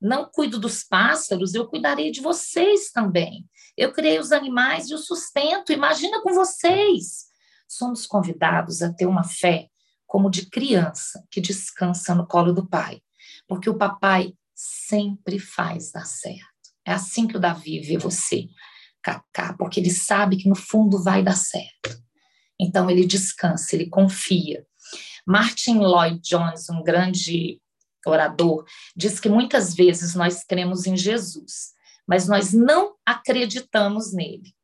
não 0.00 0.30
cuido 0.30 0.58
dos 0.58 0.82
pássaros, 0.82 1.54
eu 1.54 1.66
cuidarei 1.66 2.10
de 2.10 2.20
vocês 2.20 2.90
também. 2.90 3.46
Eu 3.76 3.92
criei 3.92 4.18
os 4.18 4.32
animais 4.32 4.88
e 4.88 4.94
o 4.94 4.98
sustento. 4.98 5.72
Imagina 5.72 6.22
com 6.22 6.32
vocês. 6.34 7.26
Somos 7.68 8.06
convidados 8.06 8.82
a 8.82 8.92
ter 8.92 9.06
uma 9.06 9.24
fé 9.24 9.68
como 10.06 10.30
de 10.30 10.48
criança 10.48 11.24
que 11.30 11.40
descansa 11.40 12.14
no 12.14 12.26
colo 12.26 12.52
do 12.52 12.66
pai, 12.66 13.00
porque 13.48 13.68
o 13.68 13.76
papai 13.76 14.32
sempre 14.54 15.38
faz 15.38 15.90
dar 15.90 16.06
certo. 16.06 16.46
É 16.84 16.92
assim 16.92 17.26
que 17.26 17.36
o 17.36 17.40
Davi 17.40 17.80
vê 17.80 17.98
você, 17.98 18.48
Cacá, 19.02 19.54
porque 19.58 19.80
ele 19.80 19.90
sabe 19.90 20.36
que 20.36 20.48
no 20.48 20.54
fundo 20.54 21.02
vai 21.02 21.22
dar 21.22 21.36
certo. 21.36 22.00
Então 22.58 22.88
ele 22.88 23.04
descansa, 23.04 23.74
ele 23.74 23.88
confia. 23.88 24.64
Martin 25.26 25.78
Lloyd 25.78 26.20
Jones, 26.20 26.70
um 26.70 26.82
grande 26.82 27.60
orador, 28.06 28.64
diz 28.94 29.20
que 29.20 29.28
muitas 29.28 29.74
vezes 29.74 30.14
nós 30.14 30.44
cremos 30.44 30.86
em 30.86 30.96
Jesus, 30.96 31.72
mas 32.06 32.28
nós 32.28 32.52
não 32.52 32.94
acreditamos 33.04 34.12
nele. 34.12 34.54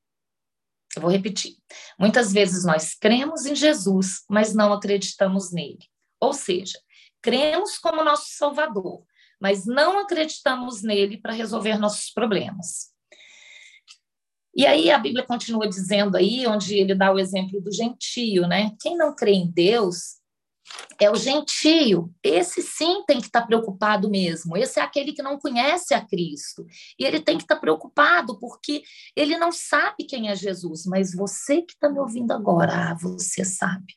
Eu 0.95 1.03
vou 1.03 1.11
repetir. 1.11 1.57
Muitas 1.99 2.33
vezes 2.33 2.65
nós 2.65 2.95
cremos 2.95 3.47
em 3.47 3.55
Jesus, 3.55 4.25
mas 4.29 4.55
não 4.55 4.73
acreditamos 4.73 5.51
nele. 5.51 5.89
Ou 6.21 6.33
seja, 6.33 6.79
cremos 7.21 7.79
como 7.79 8.05
nosso 8.05 8.27
Salvador, 8.37 9.05
mas 9.41 9.67
não 9.67 9.99
acreditamos 9.99 10.83
nele 10.83 11.17
para 11.17 11.33
resolver 11.33 11.79
nossos 11.79 12.11
problemas. 12.11 12.93
E 14.55 14.67
aí 14.67 14.91
a 14.91 14.99
Bíblia 14.99 15.25
continua 15.25 15.67
dizendo 15.67 16.17
aí, 16.17 16.47
onde 16.47 16.75
ele 16.75 16.95
dá 16.95 17.11
o 17.11 17.19
exemplo 17.19 17.61
do 17.61 17.73
gentio, 17.73 18.47
né? 18.47 18.77
Quem 18.81 18.97
não 18.97 19.15
crê 19.15 19.33
em 19.33 19.51
Deus 19.51 20.22
é 21.01 21.11
o 21.11 21.17
gentio. 21.17 22.13
Esse 22.23 22.63
sim 22.63 23.05
tem 23.07 23.19
que 23.19 23.27
estar 23.27 23.43
preocupado 23.43 24.09
mesmo. 24.11 24.57
Esse 24.57 24.79
é 24.79 24.83
aquele 24.83 25.13
que 25.13 25.23
não 25.23 25.39
conhece 25.39 25.95
a 25.95 26.05
Cristo. 26.05 26.67
E 26.99 27.05
ele 27.05 27.21
tem 27.21 27.37
que 27.37 27.45
estar 27.45 27.57
preocupado 27.57 28.39
porque 28.39 28.83
ele 29.17 29.37
não 29.37 29.51
sabe 29.51 30.05
quem 30.05 30.29
é 30.29 30.37
Jesus. 30.37 30.85
Mas 30.87 31.15
você 31.15 31.63
que 31.63 31.73
está 31.73 31.89
me 31.89 31.99
ouvindo 31.99 32.33
agora, 32.33 32.91
ah, 32.91 32.95
você 32.95 33.45
sabe. 33.45 33.95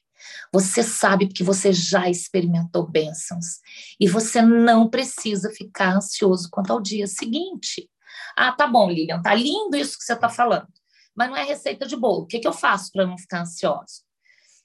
Você 0.52 0.82
sabe 0.82 1.28
porque 1.28 1.44
você 1.44 1.72
já 1.72 2.10
experimentou 2.10 2.90
bênçãos. 2.90 3.60
E 4.00 4.08
você 4.08 4.42
não 4.42 4.90
precisa 4.90 5.52
ficar 5.52 5.96
ansioso 5.96 6.50
quanto 6.50 6.72
ao 6.72 6.82
dia 6.82 7.08
seguinte. 7.08 7.90
Ah, 8.36 8.52
tá 8.52 8.68
bom, 8.68 8.90
Lilian, 8.90 9.22
tá 9.22 9.34
lindo 9.34 9.78
isso 9.78 9.98
que 9.98 10.04
você 10.04 10.14
está 10.14 10.30
falando. 10.30 10.68
Mas 11.16 11.30
não 11.30 11.38
é 11.38 11.44
receita 11.44 11.86
de 11.86 11.96
bolo. 11.96 12.24
O 12.24 12.28
que, 12.28 12.40
que 12.40 12.48
eu 12.48 12.54
faço 12.54 12.92
para 12.92 13.06
não 13.06 13.18
ficar 13.18 13.42
ansioso? 13.42 14.05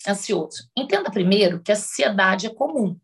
Ansioso. 0.06 0.68
Entenda 0.76 1.10
primeiro 1.10 1.62
que 1.62 1.72
a 1.72 1.74
ansiedade 1.74 2.46
é 2.46 2.54
comum. 2.54 2.98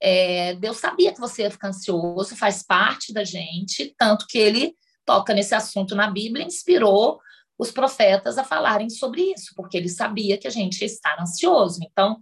É, 0.00 0.54
Deus 0.56 0.78
sabia 0.78 1.12
que 1.12 1.20
você 1.20 1.42
ia 1.42 1.50
ficar 1.50 1.68
ansioso, 1.68 2.36
faz 2.36 2.62
parte 2.62 3.12
da 3.12 3.22
gente, 3.22 3.94
tanto 3.96 4.26
que 4.26 4.38
ele 4.38 4.74
toca 5.04 5.32
nesse 5.32 5.54
assunto 5.54 5.94
na 5.94 6.10
Bíblia, 6.10 6.44
inspirou 6.44 7.20
os 7.58 7.70
profetas 7.70 8.38
a 8.38 8.44
falarem 8.44 8.90
sobre 8.90 9.32
isso, 9.32 9.52
porque 9.54 9.76
ele 9.76 9.88
sabia 9.88 10.38
que 10.38 10.48
a 10.48 10.50
gente 10.50 10.80
ia 10.80 10.86
estar 10.86 11.20
ansioso. 11.20 11.78
Então, 11.82 12.18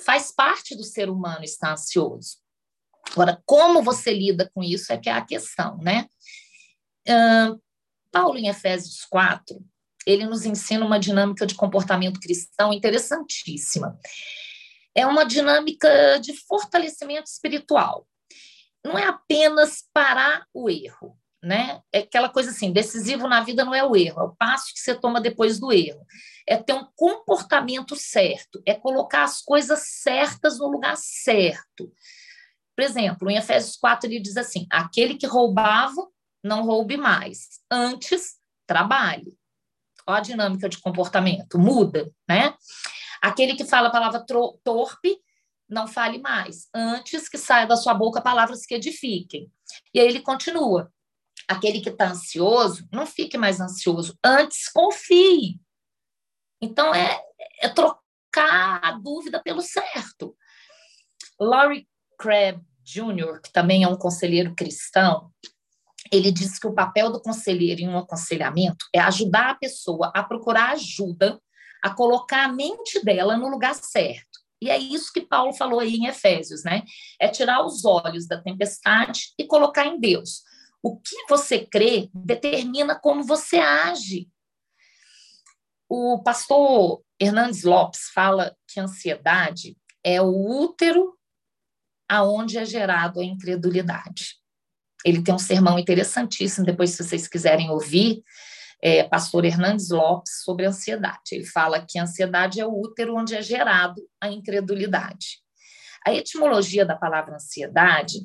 faz 0.00 0.32
parte 0.32 0.74
do 0.74 0.84
ser 0.84 1.10
humano 1.10 1.44
estar 1.44 1.72
ansioso. 1.72 2.38
Agora, 3.12 3.42
como 3.44 3.82
você 3.82 4.12
lida 4.12 4.50
com 4.54 4.62
isso 4.62 4.92
é 4.92 4.96
que 4.96 5.08
é 5.08 5.12
a 5.12 5.24
questão, 5.24 5.78
né? 5.78 6.06
Uh, 7.06 7.60
Paulo, 8.10 8.38
em 8.38 8.48
Efésios 8.48 9.04
4, 9.04 9.62
ele 10.08 10.24
nos 10.24 10.46
ensina 10.46 10.86
uma 10.86 10.98
dinâmica 10.98 11.46
de 11.46 11.54
comportamento 11.54 12.18
cristão 12.18 12.72
interessantíssima. 12.72 13.98
É 14.94 15.06
uma 15.06 15.22
dinâmica 15.22 16.18
de 16.18 16.32
fortalecimento 16.32 17.26
espiritual. 17.26 18.08
Não 18.82 18.98
é 18.98 19.04
apenas 19.04 19.84
parar 19.92 20.46
o 20.54 20.70
erro, 20.70 21.14
né? 21.42 21.82
É 21.92 21.98
aquela 21.98 22.30
coisa 22.30 22.50
assim, 22.50 22.72
decisivo 22.72 23.28
na 23.28 23.42
vida 23.42 23.66
não 23.66 23.74
é 23.74 23.84
o 23.84 23.94
erro, 23.94 24.22
é 24.22 24.24
o 24.24 24.34
passo 24.34 24.72
que 24.72 24.80
você 24.80 24.94
toma 24.94 25.20
depois 25.20 25.60
do 25.60 25.70
erro. 25.70 26.04
É 26.46 26.56
ter 26.56 26.72
um 26.72 26.88
comportamento 26.96 27.94
certo, 27.94 28.62
é 28.64 28.74
colocar 28.74 29.24
as 29.24 29.42
coisas 29.42 29.80
certas 30.02 30.58
no 30.58 30.68
lugar 30.68 30.96
certo. 30.96 31.92
Por 32.74 32.82
exemplo, 32.82 33.30
em 33.30 33.36
Efésios 33.36 33.76
4 33.76 34.08
ele 34.08 34.20
diz 34.20 34.38
assim: 34.38 34.66
aquele 34.70 35.16
que 35.16 35.26
roubava, 35.26 36.08
não 36.42 36.64
roube 36.64 36.96
mais. 36.96 37.60
Antes, 37.70 38.36
trabalhe. 38.66 39.37
Olha 40.08 40.18
a 40.18 40.20
dinâmica 40.20 40.70
de 40.70 40.78
comportamento, 40.78 41.58
muda, 41.58 42.10
né? 42.26 42.54
Aquele 43.20 43.54
que 43.54 43.64
fala 43.64 43.88
a 43.88 43.92
palavra 43.92 44.24
torpe, 44.64 45.18
não 45.68 45.86
fale 45.86 46.18
mais. 46.18 46.66
Antes 46.74 47.28
que 47.28 47.36
saia 47.36 47.66
da 47.66 47.76
sua 47.76 47.92
boca 47.92 48.22
palavras 48.22 48.64
que 48.64 48.74
edifiquem. 48.74 49.52
E 49.92 50.00
aí 50.00 50.06
ele 50.06 50.20
continua. 50.20 50.90
Aquele 51.46 51.82
que 51.82 51.90
está 51.90 52.08
ansioso, 52.08 52.88
não 52.90 53.04
fique 53.04 53.36
mais 53.36 53.60
ansioso. 53.60 54.18
Antes, 54.24 54.70
confie. 54.70 55.60
Então, 56.58 56.94
é, 56.94 57.20
é 57.60 57.68
trocar 57.68 58.80
a 58.82 58.92
dúvida 58.92 59.42
pelo 59.42 59.60
certo. 59.60 60.34
Laurie 61.38 61.86
Crabb 62.18 62.64
Jr., 62.82 63.42
que 63.42 63.52
também 63.52 63.84
é 63.84 63.88
um 63.88 63.96
conselheiro 63.96 64.54
cristão, 64.54 65.30
ele 66.12 66.30
diz 66.30 66.58
que 66.58 66.66
o 66.66 66.74
papel 66.74 67.10
do 67.10 67.20
conselheiro 67.20 67.80
em 67.80 67.88
um 67.88 67.98
aconselhamento 67.98 68.86
é 68.94 69.00
ajudar 69.00 69.50
a 69.50 69.54
pessoa 69.54 70.10
a 70.14 70.22
procurar 70.22 70.70
ajuda, 70.70 71.40
a 71.82 71.90
colocar 71.90 72.44
a 72.44 72.52
mente 72.52 73.02
dela 73.04 73.36
no 73.36 73.48
lugar 73.48 73.74
certo. 73.74 74.38
E 74.60 74.70
é 74.70 74.76
isso 74.76 75.12
que 75.12 75.20
Paulo 75.20 75.52
falou 75.52 75.80
aí 75.80 75.94
em 75.94 76.06
Efésios, 76.06 76.64
né? 76.64 76.82
É 77.20 77.28
tirar 77.28 77.64
os 77.64 77.84
olhos 77.84 78.26
da 78.26 78.40
tempestade 78.40 79.32
e 79.38 79.46
colocar 79.46 79.86
em 79.86 80.00
Deus. 80.00 80.42
O 80.82 80.98
que 80.98 81.16
você 81.28 81.64
crê 81.64 82.10
determina 82.12 82.98
como 82.98 83.22
você 83.22 83.58
age. 83.58 84.28
O 85.88 86.22
pastor 86.22 87.02
Hernandes 87.20 87.62
Lopes 87.62 88.10
fala 88.12 88.56
que 88.66 88.78
a 88.78 88.84
ansiedade 88.84 89.76
é 90.04 90.20
o 90.20 90.60
útero 90.60 91.16
aonde 92.08 92.58
é 92.58 92.64
gerado 92.64 93.20
a 93.20 93.24
incredulidade. 93.24 94.38
Ele 95.04 95.22
tem 95.22 95.34
um 95.34 95.38
sermão 95.38 95.78
interessantíssimo, 95.78 96.66
depois, 96.66 96.90
se 96.90 97.04
vocês 97.04 97.28
quiserem 97.28 97.70
ouvir, 97.70 98.22
é, 98.82 99.04
pastor 99.04 99.44
Hernandes 99.44 99.90
Lopes, 99.90 100.42
sobre 100.44 100.66
ansiedade. 100.66 101.32
Ele 101.32 101.46
fala 101.46 101.84
que 101.84 101.98
a 101.98 102.02
ansiedade 102.02 102.60
é 102.60 102.66
o 102.66 102.80
útero 102.80 103.16
onde 103.16 103.34
é 103.34 103.42
gerado 103.42 104.00
a 104.20 104.28
incredulidade. 104.28 105.40
A 106.06 106.12
etimologia 106.12 106.86
da 106.86 106.96
palavra 106.96 107.36
ansiedade 107.36 108.20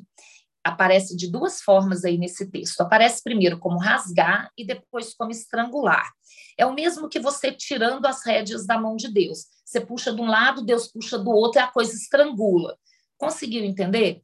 aparece 0.64 1.14
de 1.14 1.30
duas 1.30 1.60
formas 1.60 2.04
aí 2.04 2.16
nesse 2.16 2.50
texto. 2.50 2.80
Aparece 2.80 3.22
primeiro 3.22 3.58
como 3.58 3.78
rasgar 3.78 4.50
e 4.56 4.64
depois 4.64 5.12
como 5.14 5.30
estrangular. 5.30 6.10
É 6.58 6.64
o 6.64 6.72
mesmo 6.72 7.08
que 7.08 7.20
você 7.20 7.52
tirando 7.52 8.06
as 8.06 8.24
rédeas 8.24 8.66
da 8.66 8.80
mão 8.80 8.96
de 8.96 9.12
Deus. 9.12 9.46
Você 9.64 9.80
puxa 9.80 10.12
de 10.12 10.20
um 10.22 10.26
lado, 10.26 10.64
Deus 10.64 10.88
puxa 10.88 11.18
do 11.18 11.30
outro 11.30 11.60
e 11.60 11.62
a 11.62 11.66
coisa 11.66 11.92
estrangula. 11.92 12.78
Conseguiu 13.18 13.64
entender? 13.64 14.22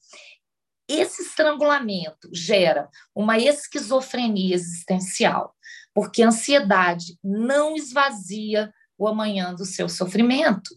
Esse 0.93 1.23
estrangulamento 1.23 2.29
gera 2.33 2.91
uma 3.15 3.39
esquizofrenia 3.39 4.57
existencial, 4.57 5.55
porque 5.95 6.21
a 6.21 6.27
ansiedade 6.27 7.17
não 7.23 7.77
esvazia 7.77 8.75
o 8.99 9.07
amanhã 9.07 9.55
do 9.55 9.65
seu 9.65 9.89
sofrimento, 9.89 10.75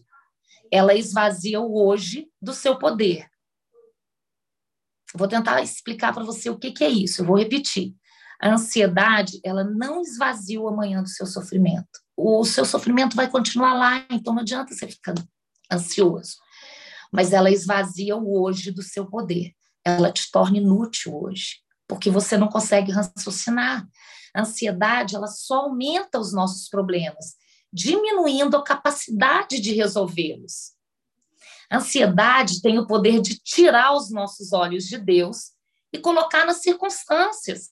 ela 0.70 0.94
esvazia 0.94 1.60
o 1.60 1.84
hoje 1.84 2.28
do 2.40 2.54
seu 2.54 2.78
poder. 2.78 3.28
Vou 5.16 5.26
tentar 5.26 5.60
explicar 5.62 6.14
para 6.14 6.22
você 6.22 6.48
o 6.48 6.60
que, 6.60 6.70
que 6.70 6.84
é 6.84 6.88
isso, 6.88 7.22
eu 7.22 7.26
vou 7.26 7.36
repetir. 7.36 7.92
A 8.40 8.52
ansiedade, 8.52 9.40
ela 9.44 9.64
não 9.64 10.00
esvazia 10.00 10.60
o 10.60 10.68
amanhã 10.68 11.02
do 11.02 11.08
seu 11.08 11.26
sofrimento. 11.26 11.88
O 12.16 12.44
seu 12.44 12.64
sofrimento 12.64 13.16
vai 13.16 13.28
continuar 13.28 13.74
lá, 13.74 14.06
então 14.08 14.32
não 14.32 14.42
adianta 14.42 14.72
você 14.72 14.86
ficar 14.86 15.14
ansioso. 15.72 16.36
Mas 17.12 17.32
ela 17.32 17.50
esvazia 17.50 18.16
o 18.16 18.40
hoje 18.40 18.70
do 18.70 18.82
seu 18.82 19.06
poder 19.10 19.52
ela 19.84 20.10
te 20.10 20.30
torna 20.30 20.58
inútil 20.58 21.22
hoje, 21.22 21.60
porque 21.86 22.10
você 22.10 22.36
não 22.36 22.48
consegue 22.48 22.90
raciocinar. 22.90 23.86
A 24.34 24.40
ansiedade, 24.40 25.14
ela 25.14 25.26
só 25.26 25.66
aumenta 25.66 26.18
os 26.18 26.32
nossos 26.32 26.68
problemas, 26.68 27.36
diminuindo 27.72 28.56
a 28.56 28.64
capacidade 28.64 29.60
de 29.60 29.72
resolvê-los. 29.72 30.72
A 31.70 31.76
ansiedade 31.76 32.60
tem 32.62 32.78
o 32.78 32.86
poder 32.86 33.20
de 33.20 33.38
tirar 33.38 33.94
os 33.94 34.10
nossos 34.10 34.52
olhos 34.52 34.84
de 34.84 34.98
Deus 34.98 35.52
e 35.92 35.98
colocar 35.98 36.44
nas 36.44 36.58
circunstâncias. 36.58 37.68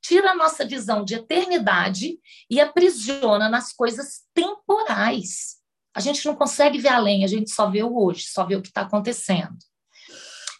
Tira 0.00 0.32
a 0.32 0.36
nossa 0.36 0.66
visão 0.66 1.04
de 1.04 1.14
eternidade 1.14 2.18
e 2.50 2.60
aprisiona 2.60 3.48
nas 3.48 3.72
coisas 3.72 4.22
temporais. 4.34 5.56
A 5.94 6.00
gente 6.00 6.24
não 6.26 6.34
consegue 6.34 6.78
ver 6.78 6.88
além, 6.88 7.24
a 7.24 7.28
gente 7.28 7.50
só 7.50 7.70
vê 7.70 7.82
o 7.82 7.96
hoje, 7.96 8.26
só 8.26 8.44
vê 8.44 8.56
o 8.56 8.62
que 8.62 8.68
está 8.68 8.82
acontecendo. 8.82 9.56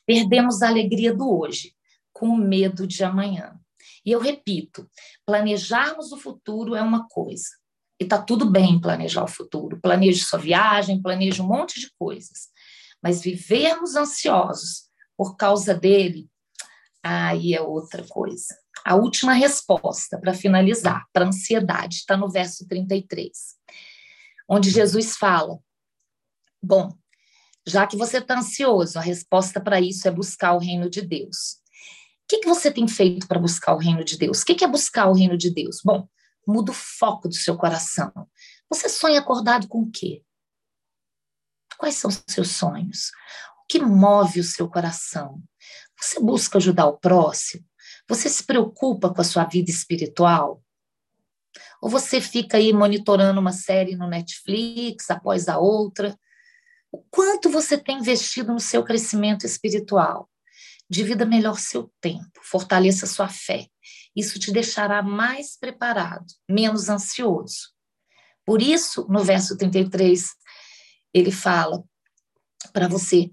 Perdemos 0.07 0.62
a 0.62 0.69
alegria 0.69 1.14
do 1.14 1.38
hoje, 1.38 1.75
com 2.12 2.37
medo 2.37 2.87
de 2.87 3.03
amanhã. 3.03 3.59
E 4.05 4.12
eu 4.12 4.21
repito, 4.21 4.88
planejarmos 5.27 6.12
o 6.12 6.19
futuro 6.19 6.75
é 6.75 6.83
uma 6.83 7.09
coisa. 7.09 7.49
E 8.01 8.05
está 8.05 8.21
tudo 8.21 8.51
bem 8.51 8.81
planejar 8.81 9.25
o 9.25 9.29
futuro. 9.29 9.81
Planeje 9.81 10.25
sua 10.25 10.38
viagem, 10.38 11.01
planeje 11.01 11.40
um 11.40 11.47
monte 11.47 11.81
de 11.81 11.90
coisas. 11.99 12.49
Mas 13.03 13.23
vivermos 13.23 13.97
ansiosos 13.97 14.85
por 15.17 15.37
causa 15.37 15.75
dele, 15.75 16.29
aí 17.03 17.55
é 17.55 17.61
outra 17.61 18.05
coisa. 18.09 18.57
A 18.85 18.97
última 18.97 19.33
resposta, 19.33 20.19
para 20.19 20.35
finalizar, 20.35 21.05
para 21.12 21.25
a 21.25 21.29
ansiedade, 21.29 21.97
está 21.97 22.17
no 22.17 22.31
verso 22.31 22.67
33, 22.67 23.31
onde 24.49 24.71
Jesus 24.71 25.17
fala: 25.17 25.59
Bom, 26.62 26.95
já 27.66 27.87
que 27.87 27.96
você 27.96 28.18
está 28.18 28.38
ansioso, 28.38 28.98
a 28.98 29.03
resposta 29.03 29.61
para 29.61 29.81
isso 29.81 30.07
é 30.07 30.11
buscar 30.11 30.55
o 30.55 30.59
reino 30.59 30.90
de 30.90 31.03
Deus. 31.03 31.62
O 32.24 32.27
que, 32.29 32.38
que 32.38 32.48
você 32.48 32.70
tem 32.70 32.87
feito 32.88 33.27
para 33.27 33.38
buscar 33.38 33.74
o 33.74 33.79
reino 33.79 34.05
de 34.05 34.16
Deus? 34.16 34.42
O 34.42 34.44
que, 34.44 34.55
que 34.55 34.64
é 34.64 34.68
buscar 34.68 35.09
o 35.09 35.14
reino 35.14 35.37
de 35.37 35.50
Deus? 35.50 35.81
Bom, 35.85 36.09
muda 36.46 36.72
o 36.72 36.74
foco 36.74 37.29
do 37.29 37.35
seu 37.35 37.57
coração. 37.57 38.12
Você 38.68 38.88
sonha 38.88 39.20
acordado 39.20 39.68
com 39.68 39.83
o 39.83 39.90
quê? 39.90 40.22
Quais 41.79 41.96
são 41.96 42.09
os 42.09 42.22
seus 42.29 42.50
sonhos? 42.50 43.11
O 43.62 43.66
que 43.68 43.79
move 43.79 44.40
o 44.40 44.44
seu 44.44 44.68
coração? 44.68 45.42
Você 46.00 46.20
busca 46.20 46.59
ajudar 46.59 46.87
o 46.87 46.98
próximo? 46.98 47.64
Você 48.09 48.29
se 48.29 48.44
preocupa 48.44 49.12
com 49.12 49.20
a 49.20 49.24
sua 49.24 49.44
vida 49.44 49.70
espiritual? 49.70 50.62
Ou 51.81 51.88
você 51.88 52.20
fica 52.20 52.57
aí 52.57 52.72
monitorando 52.72 53.40
uma 53.40 53.53
série 53.53 53.96
no 53.96 54.09
Netflix 54.09 55.11
após 55.11 55.48
a 55.48 55.59
outra? 55.59 56.18
O 56.95 57.03
quanto 57.11 57.51
você 57.51 57.77
tem 57.77 57.99
investido 57.99 58.53
no 58.53 58.61
seu 58.61 58.85
crescimento 58.85 59.45
espiritual? 59.45 60.31
Divida 60.89 61.27
melhor 61.27 61.59
seu 61.59 61.93
tempo, 62.01 62.39
fortaleça 62.41 63.05
sua 63.05 63.29
fé. 63.29 63.67
Isso 64.15 64.39
te 64.39 64.53
deixará 64.53 65.03
mais 65.03 65.59
preparado, 65.59 66.25
menos 66.49 66.89
ansioso. 66.89 67.73
Por 68.47 68.63
isso, 68.63 69.09
no 69.11 69.25
verso 69.25 69.59
33, 69.59 70.29
ele 71.13 71.33
fala: 71.33 71.83
para 72.73 72.87
você 72.87 73.29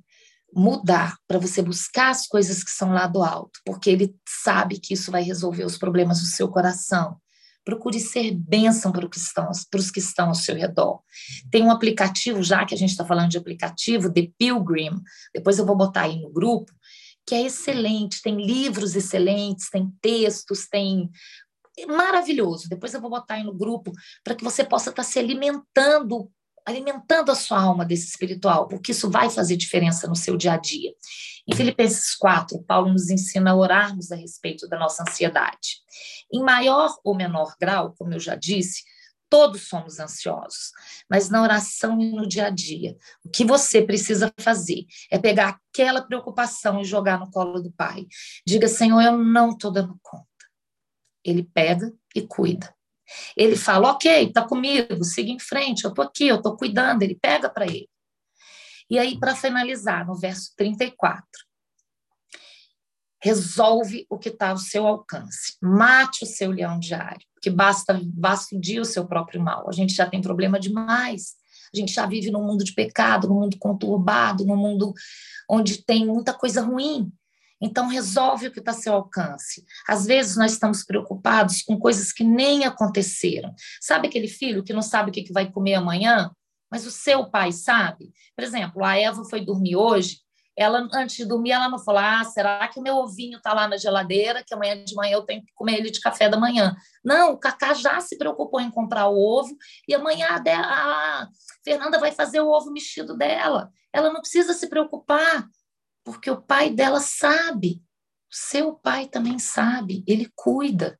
mudar, 0.51 1.19
para 1.27 1.37
você 1.37 1.61
buscar 1.61 2.09
as 2.09 2.25
coisas 2.25 2.63
que 2.63 2.71
são 2.71 2.91
lá 2.91 3.05
do 3.05 3.21
alto, 3.21 3.59
porque 3.63 3.91
ele 3.91 4.15
sabe 4.27 4.79
que 4.79 4.95
isso 4.95 5.11
vai 5.11 5.21
resolver 5.21 5.65
os 5.65 5.77
problemas 5.77 6.19
do 6.19 6.25
seu 6.25 6.49
coração. 6.49 7.21
Procure 7.63 7.99
ser 7.99 8.31
bênção 8.31 8.91
para, 8.91 9.05
os 9.05 9.91
que 9.91 9.99
estão 9.99 10.29
ao 10.29 10.35
seu 10.35 10.55
redor. 10.55 11.01
Tem 11.49 11.63
um 11.63 11.71
aplicativo, 11.71 12.41
já 12.41 12.65
que 12.65 12.73
a 12.73 12.77
gente 12.77 12.91
está 12.91 13.05
falando 13.05 13.29
de 13.29 13.37
aplicativo, 13.37 14.11
The 14.11 14.29
Pilgrim, 14.37 14.99
depois 15.33 15.59
eu 15.59 15.65
vou 15.65 15.75
botar 15.75 16.03
aí 16.03 16.19
no 16.19 16.31
grupo, 16.31 16.71
que 17.25 17.35
é 17.35 17.41
excelente, 17.43 18.21
tem 18.21 18.43
livros 18.43 18.95
excelentes, 18.95 19.69
tem 19.69 19.91
textos, 20.01 20.67
tem 20.67 21.09
maravilhoso. 21.87 22.67
Depois 22.67 22.93
eu 22.93 23.01
vou 23.01 23.09
botar 23.09 23.35
aí 23.35 23.43
no 23.43 23.53
grupo 23.53 23.91
para 24.23 24.35
que 24.35 24.43
você 24.43 24.63
possa 24.63 24.89
estar 24.89 25.03
tá 25.03 25.07
se 25.07 25.19
alimentando 25.19 26.31
alimentando 26.65 27.31
a 27.31 27.35
sua 27.35 27.61
alma 27.61 27.85
desse 27.85 28.07
espiritual, 28.07 28.67
porque 28.67 28.91
isso 28.91 29.09
vai 29.09 29.29
fazer 29.29 29.57
diferença 29.57 30.07
no 30.07 30.15
seu 30.15 30.37
dia 30.37 30.53
a 30.53 30.57
dia. 30.57 30.93
Em 31.47 31.55
Filipenses 31.55 32.15
4, 32.15 32.63
Paulo 32.63 32.91
nos 32.91 33.09
ensina 33.09 33.51
a 33.51 33.55
orarmos 33.55 34.11
a 34.11 34.15
respeito 34.15 34.67
da 34.67 34.77
nossa 34.77 35.03
ansiedade. 35.03 35.81
Em 36.31 36.41
maior 36.43 36.95
ou 37.03 37.15
menor 37.15 37.55
grau, 37.59 37.93
como 37.97 38.13
eu 38.13 38.19
já 38.19 38.35
disse, 38.35 38.83
todos 39.29 39.69
somos 39.69 39.97
ansiosos, 39.97 40.71
mas 41.09 41.29
na 41.29 41.41
oração 41.41 41.99
e 42.01 42.11
no 42.11 42.27
dia 42.27 42.47
a 42.47 42.49
dia, 42.49 42.97
o 43.23 43.29
que 43.29 43.45
você 43.45 43.81
precisa 43.81 44.31
fazer 44.37 44.85
é 45.09 45.17
pegar 45.17 45.57
aquela 45.71 46.01
preocupação 46.01 46.81
e 46.81 46.85
jogar 46.85 47.17
no 47.17 47.31
colo 47.31 47.61
do 47.61 47.71
Pai. 47.71 48.05
Diga, 48.45 48.67
Senhor, 48.67 49.01
eu 49.01 49.17
não 49.17 49.51
estou 49.51 49.71
dando 49.71 49.97
conta. 50.03 50.27
Ele 51.23 51.43
pega 51.43 51.93
e 52.13 52.21
cuida. 52.21 52.75
Ele 53.35 53.55
fala, 53.55 53.91
ok, 53.91 54.27
está 54.27 54.47
comigo, 54.47 55.03
siga 55.03 55.31
em 55.31 55.39
frente, 55.39 55.83
eu 55.83 55.89
estou 55.89 56.05
aqui, 56.05 56.27
eu 56.27 56.37
estou 56.37 56.55
cuidando, 56.55 57.03
ele 57.03 57.15
pega 57.15 57.49
para 57.49 57.65
ele. 57.65 57.89
E 58.89 58.99
aí, 58.99 59.17
para 59.17 59.35
finalizar, 59.35 60.05
no 60.05 60.15
verso 60.15 60.53
34, 60.57 61.23
resolve 63.23 64.05
o 64.09 64.17
que 64.17 64.29
está 64.29 64.49
ao 64.49 64.57
seu 64.57 64.85
alcance. 64.85 65.55
Mate 65.61 66.23
o 66.23 66.27
seu 66.27 66.51
leão 66.51 66.79
diário, 66.79 67.25
que 67.41 67.49
basta, 67.49 67.99
basta 68.03 68.55
o 68.55 68.85
seu 68.85 69.05
próprio 69.05 69.41
mal. 69.41 69.69
A 69.69 69.71
gente 69.71 69.93
já 69.93 70.09
tem 70.09 70.21
problema 70.21 70.59
demais. 70.59 71.35
A 71.73 71.77
gente 71.77 71.93
já 71.93 72.05
vive 72.05 72.31
num 72.31 72.43
mundo 72.43 72.63
de 72.63 72.73
pecado, 72.73 73.29
num 73.29 73.39
mundo 73.39 73.57
conturbado, 73.57 74.45
num 74.45 74.57
mundo 74.57 74.93
onde 75.49 75.83
tem 75.83 76.05
muita 76.05 76.33
coisa 76.33 76.61
ruim. 76.61 77.11
Então, 77.61 77.87
resolve 77.87 78.47
o 78.47 78.51
que 78.51 78.59
está 78.59 78.71
a 78.71 78.75
seu 78.75 78.93
alcance. 78.93 79.63
Às 79.87 80.05
vezes, 80.05 80.35
nós 80.35 80.53
estamos 80.53 80.83
preocupados 80.83 81.61
com 81.61 81.77
coisas 81.77 82.11
que 82.11 82.23
nem 82.23 82.65
aconteceram. 82.65 83.53
Sabe 83.79 84.07
aquele 84.07 84.27
filho 84.27 84.63
que 84.63 84.73
não 84.73 84.81
sabe 84.81 85.09
o 85.09 85.13
que 85.13 85.31
vai 85.31 85.51
comer 85.51 85.75
amanhã? 85.75 86.31
Mas 86.71 86.85
o 86.85 86.91
seu 86.91 87.29
pai 87.29 87.51
sabe? 87.51 88.11
Por 88.35 88.43
exemplo, 88.43 88.83
a 88.83 88.97
Eva 88.97 89.23
foi 89.25 89.43
dormir 89.43 89.75
hoje, 89.75 90.21
ela 90.57 90.87
antes 90.93 91.15
de 91.15 91.25
dormir, 91.25 91.51
ela 91.51 91.69
não 91.69 91.79
falou: 91.79 92.01
ah, 92.01 92.23
será 92.23 92.67
que 92.67 92.79
o 92.79 92.83
meu 92.83 92.95
ovinho 92.95 93.37
está 93.37 93.53
lá 93.53 93.67
na 93.67 93.77
geladeira, 93.77 94.43
que 94.43 94.53
amanhã 94.53 94.83
de 94.83 94.93
manhã 94.95 95.13
eu 95.13 95.23
tenho 95.23 95.41
que 95.41 95.53
comer 95.53 95.79
ele 95.79 95.91
de 95.91 95.99
café 95.99 96.29
da 96.29 96.37
manhã? 96.37 96.75
Não, 97.03 97.33
o 97.33 97.37
Cacá 97.37 97.73
já 97.73 97.99
se 97.99 98.17
preocupou 98.17 98.59
em 98.59 98.69
comprar 98.69 99.07
o 99.07 99.17
ovo 99.17 99.55
e 99.87 99.95
amanhã 99.95 100.27
a, 100.29 100.41
a 100.59 101.27
Fernanda 101.63 101.99
vai 101.99 102.11
fazer 102.11 102.41
o 102.41 102.49
ovo 102.49 102.71
mexido 102.71 103.15
dela. 103.15 103.71
Ela 103.93 104.11
não 104.11 104.21
precisa 104.21 104.53
se 104.53 104.67
preocupar 104.67 105.47
porque 106.03 106.29
o 106.29 106.41
pai 106.41 106.69
dela 106.69 106.99
sabe, 106.99 107.81
seu 108.29 108.73
pai 108.73 109.07
também 109.07 109.37
sabe, 109.37 110.03
ele 110.07 110.31
cuida. 110.35 110.99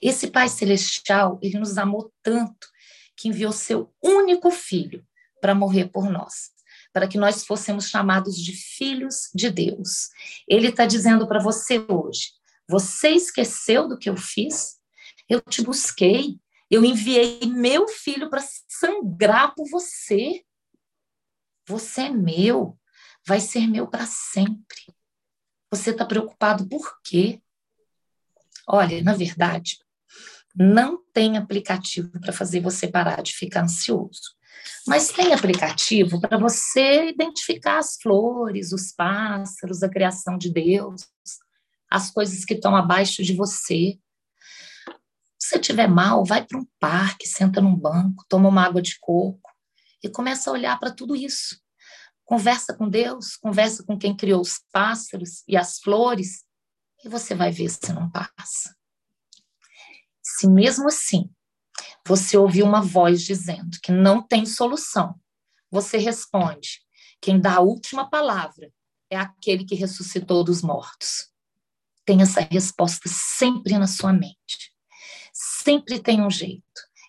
Esse 0.00 0.28
Pai 0.28 0.48
Celestial, 0.48 1.38
ele 1.42 1.58
nos 1.58 1.78
amou 1.78 2.12
tanto 2.22 2.68
que 3.16 3.28
enviou 3.28 3.52
seu 3.52 3.94
único 4.02 4.50
filho 4.50 5.04
para 5.40 5.54
morrer 5.54 5.86
por 5.86 6.10
nós, 6.10 6.50
para 6.92 7.08
que 7.08 7.16
nós 7.16 7.46
fôssemos 7.46 7.88
chamados 7.88 8.36
de 8.36 8.52
filhos 8.52 9.30
de 9.34 9.50
Deus. 9.50 10.08
Ele 10.46 10.68
está 10.68 10.84
dizendo 10.84 11.26
para 11.26 11.42
você 11.42 11.78
hoje: 11.88 12.32
você 12.68 13.10
esqueceu 13.10 13.88
do 13.88 13.98
que 13.98 14.10
eu 14.10 14.16
fiz? 14.16 14.76
Eu 15.28 15.40
te 15.40 15.62
busquei, 15.62 16.38
eu 16.70 16.84
enviei 16.84 17.40
meu 17.46 17.88
filho 17.88 18.28
para 18.28 18.44
sangrar 18.68 19.54
por 19.54 19.68
você. 19.70 20.44
Você 21.66 22.02
é 22.02 22.10
meu 22.10 22.78
vai 23.26 23.40
ser 23.40 23.66
meu 23.66 23.88
para 23.88 24.06
sempre. 24.06 24.94
Você 25.70 25.90
está 25.90 26.04
preocupado 26.04 26.66
por 26.68 27.00
quê? 27.02 27.40
Olha, 28.68 29.02
na 29.02 29.14
verdade, 29.14 29.78
não 30.54 31.02
tem 31.12 31.36
aplicativo 31.36 32.10
para 32.20 32.32
fazer 32.32 32.60
você 32.60 32.88
parar 32.88 33.22
de 33.22 33.32
ficar 33.32 33.64
ansioso. 33.64 34.36
Mas 34.86 35.08
tem 35.08 35.32
aplicativo 35.32 36.20
para 36.20 36.38
você 36.38 37.08
identificar 37.10 37.78
as 37.78 37.96
flores, 38.00 38.72
os 38.72 38.92
pássaros, 38.92 39.82
a 39.82 39.88
criação 39.88 40.38
de 40.38 40.50
Deus, 40.50 41.02
as 41.90 42.10
coisas 42.10 42.44
que 42.44 42.54
estão 42.54 42.74
abaixo 42.74 43.22
de 43.22 43.34
você. 43.34 43.98
Se 45.38 45.50
você 45.50 45.56
estiver 45.56 45.88
mal, 45.88 46.24
vai 46.24 46.44
para 46.44 46.58
um 46.58 46.66
parque, 46.80 47.28
senta 47.28 47.60
num 47.60 47.76
banco, 47.76 48.24
toma 48.28 48.48
uma 48.48 48.64
água 48.64 48.80
de 48.80 48.98
coco 48.98 49.50
e 50.02 50.08
começa 50.08 50.48
a 50.48 50.52
olhar 50.52 50.78
para 50.80 50.90
tudo 50.90 51.14
isso. 51.14 51.60
Conversa 52.26 52.74
com 52.74 52.88
Deus, 52.88 53.36
conversa 53.36 53.84
com 53.84 53.96
quem 53.96 54.14
criou 54.14 54.40
os 54.40 54.60
pássaros 54.72 55.44
e 55.46 55.56
as 55.56 55.78
flores, 55.78 56.44
e 57.04 57.08
você 57.08 57.36
vai 57.36 57.52
ver 57.52 57.68
se 57.70 57.92
não 57.92 58.10
passa. 58.10 58.76
Se 60.20 60.48
mesmo 60.48 60.88
assim 60.88 61.30
você 62.04 62.36
ouvir 62.36 62.64
uma 62.64 62.82
voz 62.82 63.22
dizendo 63.22 63.78
que 63.80 63.92
não 63.92 64.20
tem 64.20 64.44
solução, 64.44 65.14
você 65.70 65.98
responde: 65.98 66.80
quem 67.20 67.40
dá 67.40 67.54
a 67.54 67.60
última 67.60 68.10
palavra 68.10 68.72
é 69.08 69.16
aquele 69.16 69.64
que 69.64 69.76
ressuscitou 69.76 70.42
dos 70.42 70.62
mortos. 70.62 71.30
Tem 72.04 72.22
essa 72.22 72.40
resposta 72.40 73.08
sempre 73.08 73.78
na 73.78 73.86
sua 73.86 74.12
mente. 74.12 74.74
Sempre 75.32 76.00
tem 76.00 76.20
um 76.20 76.30
jeito. 76.30 76.64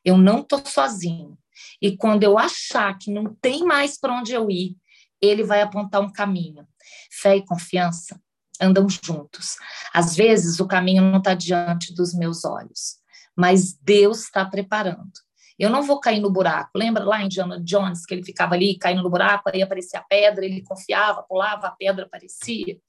Eu 0.06 0.16
não 0.16 0.42
estou 0.42 0.64
sozinho. 0.64 1.38
E 1.82 1.98
quando 1.98 2.24
eu 2.24 2.38
achar 2.38 2.96
que 3.00 3.12
não 3.12 3.34
tem 3.36 3.64
mais 3.64 4.00
para 4.00 4.14
onde 4.14 4.34
eu 4.34 4.50
ir, 4.50 4.76
ele 5.22 5.44
vai 5.44 5.62
apontar 5.62 6.02
um 6.02 6.12
caminho. 6.12 6.68
Fé 7.12 7.38
e 7.38 7.46
confiança 7.46 8.20
andam 8.62 8.88
juntos. 8.90 9.58
Às 9.94 10.16
vezes 10.16 10.60
o 10.60 10.68
caminho 10.68 11.04
não 11.04 11.20
está 11.20 11.34
diante 11.34 11.94
dos 11.94 12.14
meus 12.14 12.44
olhos, 12.44 12.98
mas 13.36 13.74
Deus 13.74 14.24
está 14.24 14.46
preparando. 14.46 15.12
Eu 15.58 15.70
não 15.70 15.82
vou 15.82 16.00
cair 16.00 16.20
no 16.20 16.32
buraco. 16.32 16.72
Lembra 16.76 17.04
lá 17.04 17.22
em 17.22 17.26
Indiana 17.26 17.60
Jones 17.64 18.06
que 18.06 18.14
ele 18.14 18.24
ficava 18.24 18.54
ali 18.54 18.78
caindo 18.78 19.02
no 19.02 19.10
buraco, 19.10 19.50
aí 19.50 19.62
aparecia 19.62 20.00
a 20.00 20.04
pedra, 20.04 20.46
ele 20.46 20.62
confiava, 20.62 21.24
pulava, 21.24 21.68
a 21.68 21.72
pedra 21.72 22.06
aparecia. 22.06 22.80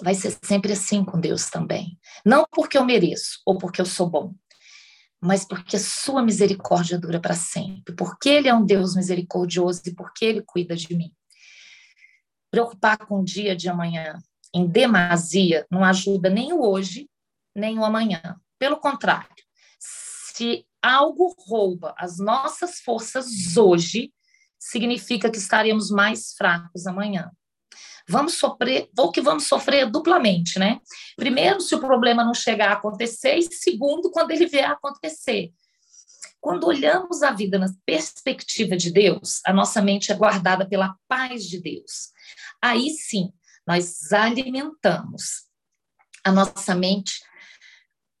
Vai 0.00 0.14
ser 0.14 0.36
sempre 0.42 0.72
assim 0.72 1.04
com 1.04 1.20
Deus 1.20 1.48
também. 1.48 1.96
Não 2.24 2.44
porque 2.50 2.76
eu 2.76 2.84
mereço 2.84 3.40
ou 3.46 3.56
porque 3.56 3.80
eu 3.80 3.86
sou 3.86 4.10
bom, 4.10 4.34
mas 5.22 5.44
porque 5.44 5.78
sua 5.78 6.20
misericórdia 6.20 6.98
dura 6.98 7.20
para 7.20 7.34
sempre, 7.34 7.94
porque 7.94 8.28
ele 8.28 8.48
é 8.48 8.54
um 8.54 8.66
Deus 8.66 8.96
misericordioso 8.96 9.82
e 9.86 9.94
porque 9.94 10.24
ele 10.24 10.42
cuida 10.42 10.74
de 10.74 10.92
mim. 10.96 11.14
Preocupar 12.50 12.98
com 12.98 13.20
o 13.20 13.24
dia 13.24 13.54
de 13.54 13.68
amanhã 13.68 14.18
em 14.52 14.66
demasia 14.66 15.64
não 15.70 15.84
ajuda 15.84 16.28
nem 16.28 16.52
o 16.52 16.60
hoje, 16.60 17.08
nem 17.54 17.78
o 17.78 17.84
amanhã. 17.84 18.20
Pelo 18.58 18.78
contrário, 18.78 19.28
se 19.78 20.66
algo 20.82 21.34
rouba 21.38 21.94
as 21.96 22.18
nossas 22.18 22.80
forças 22.80 23.56
hoje, 23.56 24.12
significa 24.58 25.30
que 25.30 25.38
estaremos 25.38 25.88
mais 25.88 26.34
fracos 26.34 26.86
amanhã 26.86 27.30
vamos 28.12 28.34
sofrer, 28.34 28.88
ou 28.96 29.10
que 29.10 29.20
vamos 29.20 29.46
sofrer 29.46 29.90
duplamente, 29.90 30.58
né? 30.58 30.78
Primeiro, 31.16 31.60
se 31.60 31.74
o 31.74 31.80
problema 31.80 32.22
não 32.22 32.34
chegar 32.34 32.68
a 32.68 32.74
acontecer, 32.74 33.36
e 33.36 33.42
segundo, 33.42 34.10
quando 34.10 34.30
ele 34.30 34.46
vier 34.46 34.68
a 34.68 34.72
acontecer. 34.72 35.50
Quando 36.40 36.66
olhamos 36.66 37.22
a 37.22 37.30
vida 37.30 37.58
na 37.58 37.68
perspectiva 37.86 38.76
de 38.76 38.92
Deus, 38.92 39.40
a 39.46 39.52
nossa 39.52 39.80
mente 39.80 40.12
é 40.12 40.14
guardada 40.14 40.68
pela 40.68 40.94
paz 41.08 41.44
de 41.44 41.60
Deus. 41.60 42.10
Aí 42.60 42.90
sim, 42.90 43.32
nós 43.66 44.12
alimentamos 44.12 45.46
a 46.24 46.30
nossa 46.30 46.74
mente 46.74 47.22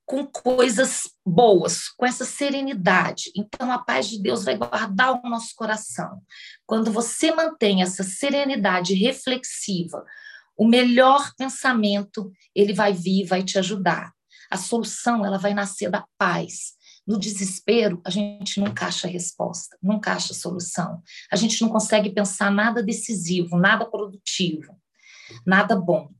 com 0.04 0.26
coisas 0.26 1.02
boas, 1.24 1.88
com 1.96 2.04
essa 2.04 2.24
serenidade. 2.24 3.30
Então, 3.36 3.70
a 3.70 3.78
paz 3.78 4.08
de 4.08 4.20
Deus 4.20 4.44
vai 4.44 4.56
guardar 4.56 5.12
o 5.12 5.28
nosso 5.28 5.54
coração. 5.54 6.20
Quando 6.66 6.92
você 6.92 7.32
mantém 7.34 7.82
essa 7.82 8.02
serenidade 8.02 8.94
reflexiva, 8.94 10.04
o 10.56 10.66
melhor 10.66 11.32
pensamento, 11.36 12.30
ele 12.54 12.72
vai 12.72 12.92
vir, 12.92 13.26
vai 13.26 13.42
te 13.42 13.58
ajudar. 13.58 14.12
A 14.50 14.56
solução, 14.56 15.24
ela 15.24 15.38
vai 15.38 15.54
nascer 15.54 15.90
da 15.90 16.04
paz. 16.18 16.74
No 17.06 17.18
desespero, 17.18 18.00
a 18.04 18.10
gente 18.10 18.60
nunca 18.60 18.86
acha 18.86 19.08
resposta, 19.08 19.76
nunca 19.82 20.12
acha 20.12 20.34
solução. 20.34 21.02
A 21.30 21.36
gente 21.36 21.60
não 21.62 21.68
consegue 21.68 22.10
pensar 22.10 22.50
nada 22.50 22.82
decisivo, 22.82 23.58
nada 23.58 23.84
produtivo, 23.84 24.78
nada 25.44 25.74
bom. 25.74 26.10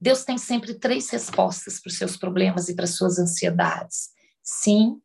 Deus 0.00 0.24
tem 0.24 0.38
sempre 0.38 0.74
três 0.74 1.08
respostas 1.10 1.80
para 1.80 1.88
os 1.90 1.96
seus 1.96 2.16
problemas 2.16 2.68
e 2.68 2.74
para 2.74 2.84
as 2.84 2.96
suas 2.96 3.18
ansiedades: 3.18 4.10
sim, 4.42 5.00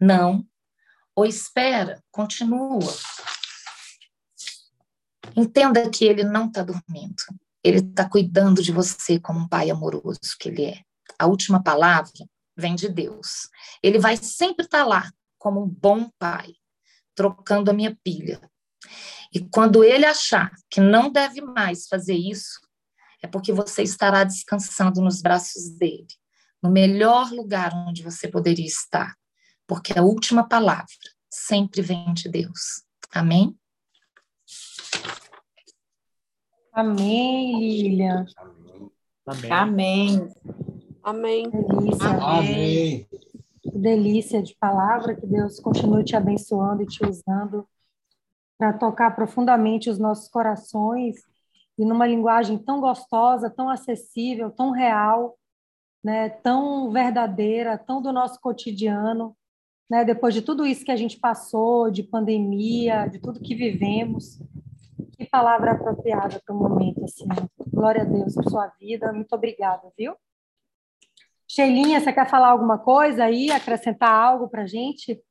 não 0.00 0.46
ou 1.16 1.24
espera, 1.24 2.04
continua. 2.12 2.92
Entenda 5.34 5.88
que 5.90 6.04
ele 6.04 6.22
não 6.22 6.46
está 6.46 6.62
dormindo. 6.62 7.22
Ele 7.64 7.78
está 7.78 8.08
cuidando 8.08 8.62
de 8.62 8.70
você 8.70 9.18
como 9.18 9.40
um 9.40 9.48
pai 9.48 9.70
amoroso 9.70 10.20
que 10.38 10.50
ele 10.50 10.66
é. 10.66 10.82
A 11.18 11.26
última 11.26 11.62
palavra 11.62 12.12
vem 12.54 12.74
de 12.74 12.88
Deus. 12.88 13.48
Ele 13.82 13.98
vai 13.98 14.16
sempre 14.16 14.66
estar 14.66 14.82
tá 14.82 14.86
lá 14.86 15.10
como 15.38 15.64
um 15.64 15.68
bom 15.68 16.10
pai, 16.18 16.52
trocando 17.14 17.70
a 17.70 17.74
minha 17.74 17.96
pilha. 18.04 18.40
E 19.32 19.40
quando 19.40 19.82
ele 19.82 20.04
achar 20.04 20.52
que 20.70 20.80
não 20.80 21.10
deve 21.10 21.40
mais 21.40 21.88
fazer 21.88 22.14
isso, 22.14 22.60
é 23.22 23.26
porque 23.26 23.52
você 23.52 23.82
estará 23.82 24.24
descansando 24.24 25.00
nos 25.00 25.20
braços 25.22 25.70
dele, 25.70 26.06
no 26.62 26.70
melhor 26.70 27.30
lugar 27.32 27.72
onde 27.88 28.02
você 28.02 28.28
poderia 28.28 28.66
estar, 28.66 29.14
porque 29.66 29.98
a 29.98 30.02
última 30.02 30.46
palavra 30.46 30.86
sempre 31.28 31.82
vem 31.82 32.12
de 32.14 32.28
Deus. 32.28 32.84
Amém? 33.12 33.56
Amém, 36.72 37.58
Lilian. 37.58 38.26
Amém. 39.26 39.52
Amém. 39.52 40.30
Amém. 41.02 41.50
Delícia. 41.50 42.08
Amém. 42.08 43.08
Que 43.62 43.78
delícia 43.78 44.42
de 44.42 44.54
palavra, 44.56 45.14
que 45.14 45.26
Deus 45.26 45.58
continue 45.58 46.04
te 46.04 46.14
abençoando 46.14 46.82
e 46.82 46.86
te 46.86 47.04
usando 47.04 47.66
para 48.58 48.72
tocar 48.72 49.14
profundamente 49.14 49.90
os 49.90 49.98
nossos 49.98 50.28
corações 50.28 51.16
e 51.78 51.84
numa 51.84 52.06
linguagem 52.06 52.58
tão 52.58 52.80
gostosa, 52.80 53.50
tão 53.50 53.68
acessível, 53.68 54.50
tão 54.50 54.70
real, 54.70 55.36
né, 56.02 56.28
tão 56.28 56.90
verdadeira, 56.90 57.76
tão 57.76 58.00
do 58.00 58.12
nosso 58.12 58.40
cotidiano, 58.40 59.36
né, 59.90 60.04
depois 60.04 60.34
de 60.34 60.42
tudo 60.42 60.66
isso 60.66 60.84
que 60.84 60.92
a 60.92 60.96
gente 60.96 61.18
passou, 61.18 61.90
de 61.90 62.02
pandemia, 62.02 63.06
de 63.06 63.18
tudo 63.18 63.40
que 63.40 63.54
vivemos. 63.54 64.38
Que 65.16 65.24
palavra 65.26 65.72
apropriada 65.72 66.40
para 66.44 66.54
o 66.54 66.58
momento, 66.58 67.02
assim. 67.04 67.26
Glória 67.68 68.02
a 68.02 68.04
Deus 68.04 68.34
por 68.34 68.44
sua 68.50 68.66
vida. 68.78 69.12
Muito 69.12 69.32
obrigada, 69.34 69.90
viu? 69.96 70.14
Sheilinha, 71.48 72.00
você 72.00 72.12
quer 72.12 72.28
falar 72.28 72.48
alguma 72.48 72.78
coisa 72.78 73.24
aí, 73.24 73.50
acrescentar 73.50 74.10
algo 74.10 74.48
para 74.48 74.62
a 74.62 74.66
gente? 74.66 75.22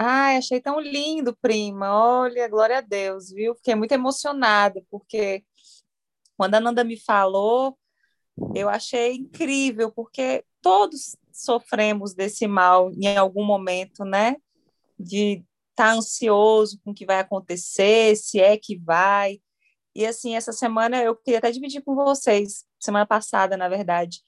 Ai, 0.00 0.36
achei 0.36 0.60
tão 0.60 0.78
lindo, 0.78 1.36
prima. 1.42 1.92
Olha, 1.92 2.46
glória 2.48 2.78
a 2.78 2.80
Deus, 2.80 3.30
viu? 3.32 3.56
Fiquei 3.56 3.74
muito 3.74 3.90
emocionada, 3.90 4.80
porque 4.88 5.44
quando 6.36 6.54
a 6.54 6.60
Nanda 6.60 6.84
me 6.84 6.96
falou, 6.96 7.76
eu 8.54 8.68
achei 8.68 9.14
incrível, 9.16 9.90
porque 9.90 10.44
todos 10.62 11.16
sofremos 11.32 12.14
desse 12.14 12.46
mal 12.46 12.92
em 12.92 13.16
algum 13.16 13.44
momento, 13.44 14.04
né? 14.04 14.36
De 14.98 15.44
estar 15.70 15.92
tá 15.92 15.92
ansioso 15.94 16.80
com 16.84 16.92
o 16.92 16.94
que 16.94 17.04
vai 17.06 17.18
acontecer, 17.18 18.16
se 18.16 18.40
é 18.40 18.56
que 18.56 18.78
vai. 18.78 19.40
E 19.96 20.06
assim, 20.06 20.36
essa 20.36 20.52
semana 20.52 21.02
eu 21.02 21.16
queria 21.16 21.38
até 21.38 21.50
dividir 21.50 21.82
com 21.82 21.96
vocês, 21.96 22.64
semana 22.78 23.06
passada, 23.06 23.56
na 23.56 23.68
verdade. 23.68 24.20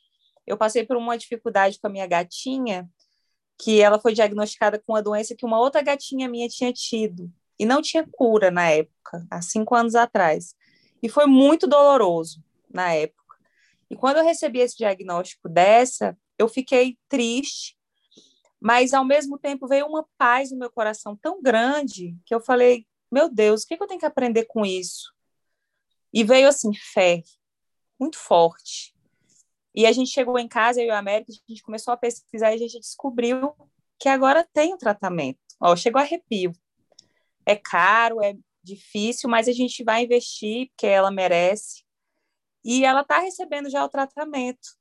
Eu 0.46 0.56
passei 0.58 0.84
por 0.84 0.96
uma 0.96 1.16
dificuldade 1.16 1.78
com 1.80 1.86
a 1.86 1.90
minha 1.90 2.08
gatinha, 2.08 2.90
que 3.60 3.80
ela 3.80 4.00
foi 4.00 4.14
diagnosticada 4.14 4.78
com 4.78 4.92
uma 4.92 5.02
doença 5.02 5.34
que 5.34 5.44
uma 5.44 5.58
outra 5.58 5.82
gatinha 5.82 6.28
minha 6.28 6.48
tinha 6.48 6.72
tido 6.72 7.30
e 7.58 7.66
não 7.66 7.82
tinha 7.82 8.06
cura 8.10 8.50
na 8.50 8.70
época, 8.70 9.26
há 9.30 9.42
cinco 9.42 9.74
anos 9.74 9.94
atrás. 9.94 10.54
E 11.02 11.08
foi 11.08 11.26
muito 11.26 11.66
doloroso 11.66 12.42
na 12.72 12.94
época. 12.94 13.36
E 13.90 13.96
quando 13.96 14.16
eu 14.16 14.24
recebi 14.24 14.60
esse 14.60 14.76
diagnóstico 14.78 15.48
dessa, 15.48 16.16
eu 16.38 16.48
fiquei 16.48 16.96
triste, 17.06 17.76
mas 18.58 18.94
ao 18.94 19.04
mesmo 19.04 19.38
tempo 19.38 19.66
veio 19.66 19.86
uma 19.86 20.06
paz 20.16 20.50
no 20.50 20.58
meu 20.58 20.70
coração 20.70 21.14
tão 21.16 21.42
grande 21.42 22.16
que 22.24 22.34
eu 22.34 22.40
falei: 22.40 22.86
meu 23.12 23.28
Deus, 23.28 23.62
o 23.62 23.66
que, 23.66 23.74
eu 23.74 23.86
tenho 23.86 24.00
que 24.00 24.06
aprender 24.06 24.46
com 24.46 24.64
isso? 24.64 25.12
E 26.14 26.24
veio 26.24 26.48
assim, 26.48 26.72
fé, 26.74 27.22
muito 27.98 28.18
forte. 28.18 28.94
E 29.74 29.86
a 29.86 29.92
gente 29.92 30.10
chegou 30.10 30.38
em 30.38 30.48
casa, 30.48 30.80
eu 30.80 30.86
e 30.86 30.90
a 30.90 30.98
América, 30.98 31.32
a 31.32 31.50
gente 31.50 31.62
começou 31.62 31.92
a 31.94 31.96
pesquisar 31.96 32.50
e 32.50 32.54
a 32.54 32.58
gente 32.58 32.80
descobriu 32.80 33.54
que 33.98 34.08
agora 34.08 34.48
tem 34.52 34.74
o 34.74 34.78
tratamento. 34.78 35.38
Ó, 35.60 35.76
chegou 35.76 36.00
arrepio. 36.00 36.52
É 37.46 37.54
caro, 37.54 38.22
é 38.22 38.34
difícil, 38.62 39.28
mas 39.28 39.48
a 39.48 39.52
gente 39.52 39.84
vai 39.84 40.04
investir 40.04 40.68
porque 40.68 40.86
ela 40.86 41.10
merece. 41.10 41.84
E 42.64 42.84
ela 42.84 43.02
está 43.02 43.18
recebendo 43.18 43.70
já 43.70 43.84
o 43.84 43.88
tratamento. 43.88 44.76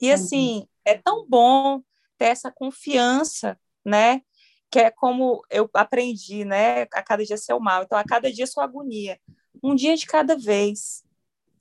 E 0.00 0.10
assim, 0.10 0.58
uhum. 0.58 0.68
é 0.84 0.94
tão 0.96 1.26
bom 1.26 1.82
ter 2.18 2.26
essa 2.26 2.50
confiança, 2.50 3.58
né? 3.84 4.22
Que 4.70 4.80
é 4.80 4.90
como 4.90 5.42
eu 5.50 5.68
aprendi, 5.74 6.44
né? 6.44 6.82
A 6.92 7.02
cada 7.02 7.24
dia 7.24 7.36
ser 7.36 7.54
o 7.54 7.60
mal. 7.60 7.82
Então, 7.82 7.98
a 7.98 8.04
cada 8.04 8.32
dia 8.32 8.46
sua 8.46 8.64
agonia. 8.64 9.18
Um 9.62 9.74
dia 9.74 9.96
de 9.96 10.06
cada 10.06 10.36
vez, 10.36 11.02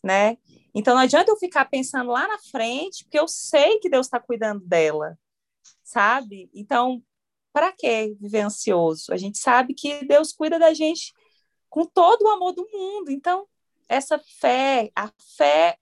né? 0.03 0.37
Então 0.75 0.93
não 0.93 1.01
adianta 1.01 1.31
eu 1.31 1.37
ficar 1.37 1.65
pensando 1.65 2.11
lá 2.11 2.27
na 2.27 2.37
frente, 2.37 3.05
porque 3.05 3.17
eu 3.17 3.29
sei 3.29 3.79
que 3.79 3.89
Deus 3.89 4.07
está 4.07 4.19
cuidando 4.19 4.65
dela, 4.65 5.17
sabe? 5.81 6.49
Então, 6.53 7.01
para 7.53 7.71
que 7.71 8.13
viver 8.19 8.41
ansioso? 8.41 9.13
A 9.13 9.17
gente 9.17 9.37
sabe 9.37 9.73
que 9.73 10.05
Deus 10.05 10.33
cuida 10.33 10.59
da 10.59 10.73
gente 10.73 11.13
com 11.69 11.85
todo 11.85 12.23
o 12.23 12.29
amor 12.29 12.51
do 12.51 12.67
mundo. 12.69 13.09
Então, 13.09 13.47
essa 13.87 14.19
fé, 14.19 14.91
a 14.93 15.09
fé 15.37 15.77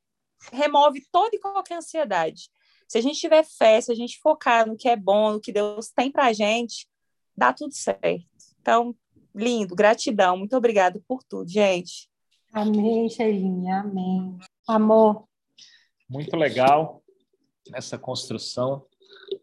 remove 0.51 1.03
toda 1.11 1.35
e 1.35 1.39
qualquer 1.39 1.77
ansiedade. 1.77 2.51
Se 2.87 2.99
a 2.99 3.01
gente 3.01 3.19
tiver 3.19 3.43
fé, 3.43 3.81
se 3.81 3.91
a 3.91 3.95
gente 3.95 4.19
focar 4.19 4.67
no 4.67 4.77
que 4.77 4.87
é 4.87 4.95
bom, 4.95 5.31
no 5.31 5.41
que 5.41 5.51
Deus 5.51 5.89
tem 5.89 6.11
para 6.11 6.27
a 6.27 6.33
gente, 6.33 6.87
dá 7.35 7.51
tudo 7.51 7.73
certo. 7.73 8.23
Então, 8.61 8.95
lindo, 9.33 9.75
gratidão, 9.75 10.37
muito 10.37 10.55
obrigada 10.55 11.01
por 11.07 11.23
tudo, 11.23 11.49
gente. 11.49 12.07
Amém, 12.53 13.09
Sheilinha, 13.09 13.79
amém. 13.79 14.37
Amor. 14.67 15.27
Muito 16.07 16.37
legal 16.37 17.03
essa 17.73 17.97
construção. 17.97 18.85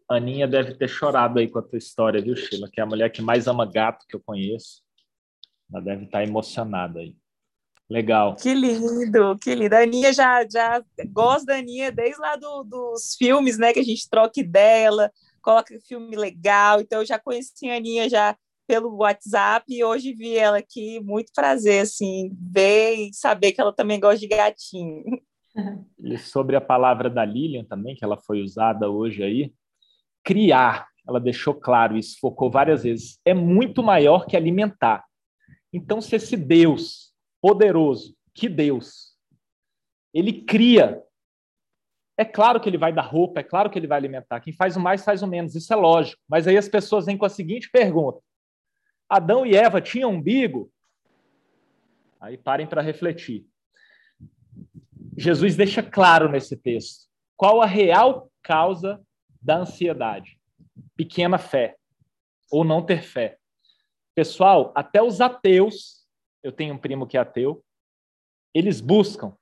A 0.09 0.14
Aninha 0.14 0.46
deve 0.46 0.75
ter 0.75 0.88
chorado 0.88 1.40
aí 1.40 1.49
com 1.49 1.59
a 1.59 1.62
tua 1.62 1.77
história, 1.77 2.23
viu, 2.23 2.37
Sheila? 2.37 2.70
Que 2.70 2.81
é 2.81 2.85
a 2.85 2.87
mulher 2.87 3.11
que 3.11 3.20
mais 3.20 3.49
ama 3.49 3.66
gato 3.66 4.07
que 4.07 4.14
eu 4.14 4.23
conheço. 4.25 4.83
Ela 5.73 5.83
deve 5.83 6.05
estar 6.05 6.23
emocionada 6.23 7.01
aí. 7.01 7.16
Legal. 7.88 8.37
Que 8.37 8.55
lindo, 8.55 9.37
que 9.42 9.57
lindo. 9.57 9.75
A 9.75 9.81
Aninha 9.81 10.12
já, 10.12 10.46
já 10.49 10.81
gosta 11.09 11.46
da 11.46 11.57
Aninha 11.57 11.90
desde 11.90 12.20
lá 12.20 12.37
do, 12.37 12.62
dos 12.62 13.16
filmes, 13.16 13.59
né? 13.59 13.73
Que 13.73 13.81
a 13.81 13.85
gente 13.85 14.09
troca 14.09 14.40
dela, 14.44 15.11
coloca 15.42 15.77
filme 15.81 16.14
legal. 16.14 16.81
Então, 16.81 17.01
eu 17.01 17.07
já 17.07 17.18
conheci 17.18 17.68
a 17.68 17.77
Aninha 17.77 18.09
já 18.09 18.37
pelo 18.70 18.98
WhatsApp 18.98 19.64
e 19.68 19.83
hoje 19.83 20.12
vi 20.12 20.37
ela 20.37 20.59
aqui. 20.59 21.00
Muito 21.00 21.33
prazer, 21.35 21.83
assim, 21.83 22.30
ver 22.40 22.94
e 22.94 23.12
saber 23.12 23.50
que 23.50 23.61
ela 23.61 23.72
também 23.72 23.98
gosta 23.98 24.20
de 24.20 24.28
gatinho. 24.28 25.02
E 25.98 26.16
sobre 26.16 26.54
a 26.54 26.61
palavra 26.61 27.11
da 27.11 27.24
Lilian 27.24 27.64
também, 27.64 27.96
que 27.96 28.04
ela 28.04 28.16
foi 28.16 28.40
usada 28.40 28.88
hoje 28.88 29.20
aí, 29.24 29.52
criar, 30.22 30.87
ela 31.06 31.18
deixou 31.18 31.52
claro 31.52 31.98
isso, 31.98 32.20
focou 32.20 32.48
várias 32.48 32.85
vezes, 32.85 33.18
é 33.24 33.35
muito 33.35 33.83
maior 33.83 34.26
que 34.26 34.37
alimentar. 34.37 35.04
Então, 35.72 36.00
se 36.00 36.14
esse 36.14 36.37
Deus 36.37 37.12
poderoso, 37.42 38.14
que 38.33 38.48
Deus, 38.48 39.16
ele 40.14 40.44
cria, 40.44 41.02
é 42.16 42.24
claro 42.24 42.61
que 42.61 42.68
ele 42.68 42.78
vai 42.78 42.92
dar 42.92 43.02
roupa, 43.02 43.40
é 43.40 43.44
claro 43.44 43.68
que 43.68 43.78
ele 43.78 43.88
vai 43.88 43.98
alimentar. 43.98 44.40
Quem 44.40 44.52
faz 44.52 44.76
o 44.76 44.80
mais 44.80 45.04
faz 45.04 45.20
o 45.20 45.26
menos, 45.26 45.56
isso 45.56 45.72
é 45.72 45.76
lógico. 45.76 46.22
Mas 46.28 46.46
aí 46.46 46.56
as 46.56 46.68
pessoas 46.68 47.06
vêm 47.06 47.18
com 47.18 47.26
a 47.26 47.28
seguinte 47.28 47.68
pergunta: 47.72 48.20
Adão 49.11 49.44
e 49.44 49.57
Eva 49.57 49.81
tinham 49.81 50.12
umbigo? 50.12 50.73
Aí 52.20 52.38
parem 52.38 52.66
para 52.66 52.81
refletir. 52.81 53.44
Jesus 55.18 55.57
deixa 55.57 55.83
claro 55.83 56.31
nesse 56.31 56.57
texto 56.57 57.11
qual 57.37 57.61
a 57.61 57.66
real 57.66 58.31
causa 58.40 59.05
da 59.42 59.59
ansiedade: 59.59 60.38
pequena 60.96 61.38
fé 61.38 61.77
ou 62.51 62.62
não 62.62 62.87
ter 62.87 63.03
fé. 63.03 63.37
Pessoal, 64.14 64.73
até 64.77 65.03
os 65.03 65.20
ateus, 65.20 66.07
eu 66.42 66.53
tenho 66.53 66.75
um 66.75 66.79
primo 66.79 67.07
que 67.07 67.16
é 67.16 67.20
ateu, 67.20 67.64
eles 68.55 68.81
buscam 68.81 69.37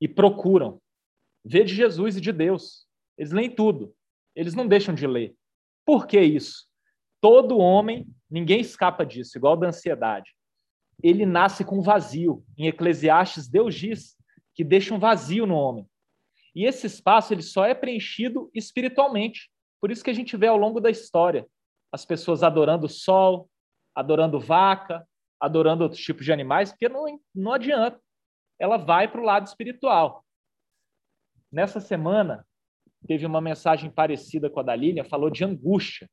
e 0.00 0.06
procuram 0.06 0.80
ver 1.44 1.64
de 1.64 1.74
Jesus 1.74 2.16
e 2.16 2.20
de 2.20 2.32
Deus. 2.32 2.86
Eles 3.16 3.32
leem 3.32 3.50
tudo. 3.50 3.94
Eles 4.34 4.54
não 4.54 4.68
deixam 4.68 4.94
de 4.94 5.06
ler. 5.06 5.34
Por 5.84 6.06
que 6.06 6.20
isso? 6.20 6.68
Todo 7.20 7.58
homem, 7.58 8.06
ninguém 8.30 8.60
escapa 8.60 9.04
disso, 9.04 9.36
igual 9.38 9.56
da 9.56 9.68
ansiedade. 9.68 10.34
Ele 11.02 11.24
nasce 11.24 11.64
com 11.64 11.80
vazio. 11.80 12.44
Em 12.56 12.66
Eclesiastes, 12.66 13.48
Deus 13.48 13.74
diz 13.74 14.16
que 14.54 14.64
deixa 14.64 14.94
um 14.94 14.98
vazio 14.98 15.46
no 15.46 15.54
homem. 15.54 15.88
E 16.54 16.64
esse 16.64 16.86
espaço 16.86 17.32
ele 17.32 17.42
só 17.42 17.64
é 17.64 17.74
preenchido 17.74 18.50
espiritualmente. 18.52 19.50
Por 19.80 19.90
isso 19.90 20.02
que 20.02 20.10
a 20.10 20.14
gente 20.14 20.36
vê 20.36 20.48
ao 20.48 20.56
longo 20.56 20.80
da 20.80 20.90
história 20.90 21.46
as 21.92 22.04
pessoas 22.04 22.42
adorando 22.42 22.86
o 22.86 22.90
sol, 22.90 23.48
adorando 23.94 24.40
vaca, 24.40 25.06
adorando 25.40 25.84
outros 25.84 26.02
tipos 26.02 26.24
de 26.24 26.32
animais, 26.32 26.70
porque 26.70 26.88
não, 26.88 27.20
não 27.34 27.52
adianta. 27.52 28.00
Ela 28.58 28.76
vai 28.76 29.08
para 29.08 29.20
o 29.20 29.24
lado 29.24 29.46
espiritual. 29.46 30.24
Nessa 31.50 31.80
semana, 31.80 32.44
teve 33.06 33.24
uma 33.24 33.40
mensagem 33.40 33.90
parecida 33.90 34.50
com 34.50 34.60
a 34.60 34.62
da 34.62 34.74
Lilian, 34.74 35.04
falou 35.04 35.30
de 35.30 35.44
angústia. 35.44 36.10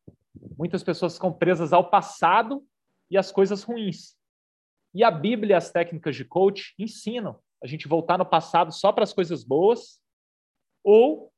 Muitas 0.57 0.83
pessoas 0.83 1.15
ficam 1.15 1.33
presas 1.33 1.73
ao 1.73 1.89
passado 1.89 2.65
e 3.09 3.17
às 3.17 3.31
coisas 3.31 3.63
ruins. 3.63 4.15
E 4.93 5.03
a 5.03 5.11
Bíblia 5.11 5.53
e 5.53 5.57
as 5.57 5.71
técnicas 5.71 6.15
de 6.15 6.23
coach 6.23 6.73
ensinam 6.79 7.39
a 7.61 7.67
gente 7.67 7.87
voltar 7.87 8.17
no 8.17 8.25
passado 8.25 8.71
só 8.71 8.91
para 8.91 9.03
as 9.03 9.13
coisas 9.13 9.43
boas, 9.43 9.99
ou, 10.83 11.31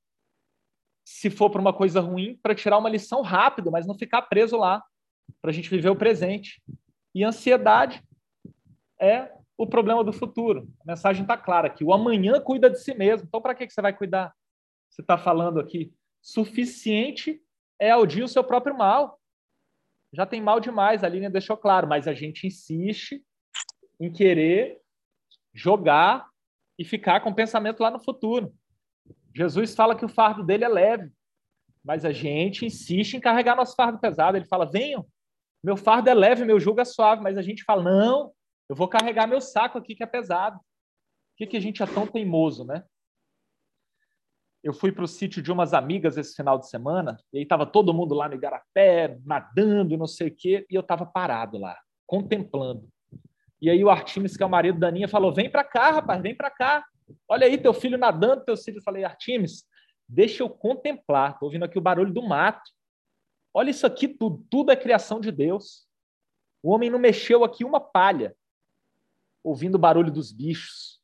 se 1.06 1.30
for 1.30 1.50
para 1.50 1.62
uma 1.62 1.74
coisa 1.74 2.02
ruim, 2.02 2.38
para 2.42 2.54
tirar 2.54 2.78
uma 2.78 2.90
lição 2.90 3.22
rápido, 3.22 3.72
mas 3.72 3.88
não 3.88 3.98
ficar 3.98 4.24
preso 4.24 4.58
lá, 4.58 4.84
para 5.42 5.52
a 5.52 5.54
gente 5.54 5.70
viver 5.70 5.90
o 5.90 5.96
presente. 5.96 6.62
E 7.16 7.24
ansiedade 7.24 8.04
é 9.00 9.32
o 9.58 9.66
problema 9.66 10.04
do 10.04 10.14
futuro. 10.14 10.70
A 10.82 10.86
mensagem 10.86 11.24
está 11.24 11.38
clara 11.38 11.70
que 11.70 11.84
o 11.84 11.94
amanhã 11.94 12.40
cuida 12.40 12.70
de 12.70 12.80
si 12.80 12.94
mesmo. 12.94 13.26
Então, 13.28 13.42
para 13.42 13.56
que 13.56 13.70
você 13.70 13.82
vai 13.82 13.94
cuidar? 13.94 14.34
Você 14.90 15.02
está 15.02 15.18
falando 15.18 15.60
aqui, 15.60 15.94
suficiente 16.22 17.42
é 17.80 17.92
ao 17.92 18.06
dia 18.06 18.26
o 18.26 18.28
seu 18.28 18.44
próprio 18.44 18.78
mal. 18.78 19.20
Já 20.14 20.26
tem 20.26 20.42
mal 20.42 20.60
demais, 20.60 21.04
a 21.04 21.10
linha 21.10 21.30
deixou 21.30 21.58
claro, 21.58 21.88
mas 21.88 22.08
a 22.08 22.14
gente 22.14 22.48
insiste 22.48 23.24
em 24.00 24.12
querer 24.12 24.80
jogar 25.54 26.28
e 26.78 26.86
ficar 26.86 27.22
com 27.22 27.32
o 27.32 27.36
pensamento 27.36 27.82
lá 27.82 27.92
no 27.92 28.00
futuro. 28.00 28.54
Jesus 29.36 29.76
fala 29.76 29.96
que 29.96 30.06
o 30.06 30.10
fardo 30.10 30.44
dele 30.44 30.64
é 30.64 30.68
leve, 30.68 31.12
mas 31.84 32.06
a 32.06 32.12
gente 32.12 32.66
insiste 32.66 33.16
em 33.16 33.20
carregar 33.20 33.56
nosso 33.56 33.76
fardo 33.76 34.00
pesado. 34.00 34.38
Ele 34.38 34.46
fala: 34.46 34.70
venham, 34.70 35.06
meu 35.64 35.76
fardo 35.76 36.10
é 36.10 36.14
leve, 36.14 36.46
meu 36.46 36.60
jugo 36.60 36.80
é 36.80 36.86
suave, 36.86 37.22
mas 37.22 37.38
a 37.38 37.42
gente 37.42 37.64
fala: 37.64 37.84
não, 37.84 38.32
eu 38.70 38.76
vou 38.76 38.88
carregar 38.88 39.28
meu 39.28 39.42
saco 39.42 39.78
aqui 39.78 39.96
que 39.96 40.04
é 40.04 40.08
pesado. 40.08 40.58
Por 40.58 41.38
que, 41.38 41.48
que 41.48 41.58
a 41.58 41.62
gente 41.62 41.84
é 41.84 41.86
tão 41.86 42.08
teimoso, 42.08 42.66
né? 42.66 42.84
Eu 44.68 44.74
fui 44.74 44.92
para 44.92 45.06
o 45.06 45.08
sítio 45.08 45.42
de 45.42 45.50
umas 45.50 45.74
amigas 45.74 46.18
esse 46.18 46.36
final 46.36 46.60
de 46.60 46.68
semana, 46.68 47.18
e 47.32 47.38
aí 47.38 47.44
estava 47.44 47.66
todo 47.66 47.94
mundo 47.94 48.14
lá 48.14 48.28
no 48.28 48.36
Igarapé, 48.36 49.18
nadando 49.24 49.96
não 49.96 50.06
sei 50.06 50.28
o 50.28 50.36
quê, 50.36 50.68
e 50.70 50.76
eu 50.76 50.82
estava 50.82 51.06
parado 51.06 51.58
lá, 51.58 51.80
contemplando. 52.06 52.86
E 53.62 53.70
aí 53.70 53.82
o 53.82 53.90
Artimes, 53.90 54.36
que 54.36 54.44
é 54.44 54.46
o 54.46 54.50
marido 54.50 54.78
da 54.78 54.90
Aninha, 54.90 55.08
falou: 55.08 55.34
vem 55.34 55.50
para 55.50 55.64
cá, 55.64 55.92
rapaz, 55.92 56.22
vem 56.22 56.36
para 56.36 56.52
cá. 56.52 56.86
Olha 57.30 57.48
aí, 57.48 57.58
teu 57.58 57.74
filho 57.74 57.98
nadando, 57.98 58.44
teu 58.44 58.58
filho. 58.58 58.80
Eu 58.80 58.84
falei, 58.84 59.06
Artimes, 59.06 59.64
deixa 60.06 60.44
eu 60.44 60.50
contemplar. 60.50 61.32
Estou 61.32 61.48
ouvindo 61.48 61.64
aqui 61.64 61.78
o 61.78 61.82
barulho 61.82 62.14
do 62.14 62.22
mato. 62.22 62.70
Olha 63.54 63.70
isso 63.70 63.88
aqui 63.88 64.06
tudo. 64.06 64.46
Tudo 64.50 64.70
é 64.70 64.76
criação 64.76 65.22
de 65.22 65.32
Deus. 65.32 65.88
O 66.62 66.74
homem 66.74 66.90
não 66.90 67.00
mexeu 67.00 67.46
aqui 67.46 67.64
uma 67.64 67.80
palha, 67.80 68.36
ouvindo 69.42 69.76
o 69.76 69.80
barulho 69.80 70.12
dos 70.12 70.34
bichos. 70.34 70.97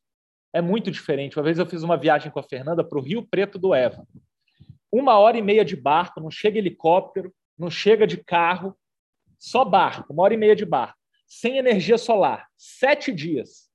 É 0.54 0.62
muito 0.62 0.90
diferente. 0.90 1.36
Uma 1.36 1.42
vez 1.42 1.58
eu 1.58 1.66
fiz 1.66 1.82
uma 1.82 1.96
viagem 1.96 2.30
com 2.30 2.38
a 2.38 2.42
Fernanda 2.42 2.82
para 2.82 2.98
o 2.98 3.02
Rio 3.02 3.26
Preto 3.26 3.58
do 3.58 3.74
Eva. 3.74 4.06
Uma 4.90 5.18
hora 5.18 5.36
e 5.36 5.42
meia 5.42 5.64
de 5.64 5.76
barco, 5.76 6.20
não 6.20 6.30
chega 6.30 6.58
helicóptero, 6.58 7.34
não 7.58 7.68
chega 7.68 8.06
de 8.06 8.16
carro, 8.16 8.74
só 9.38 9.64
barco, 9.64 10.12
uma 10.12 10.22
hora 10.22 10.34
e 10.34 10.36
meia 10.38 10.56
de 10.56 10.64
barco 10.64 10.96
sem 11.26 11.58
energia 11.58 11.98
solar, 11.98 12.48
sete 12.56 13.12
dias. 13.12 13.68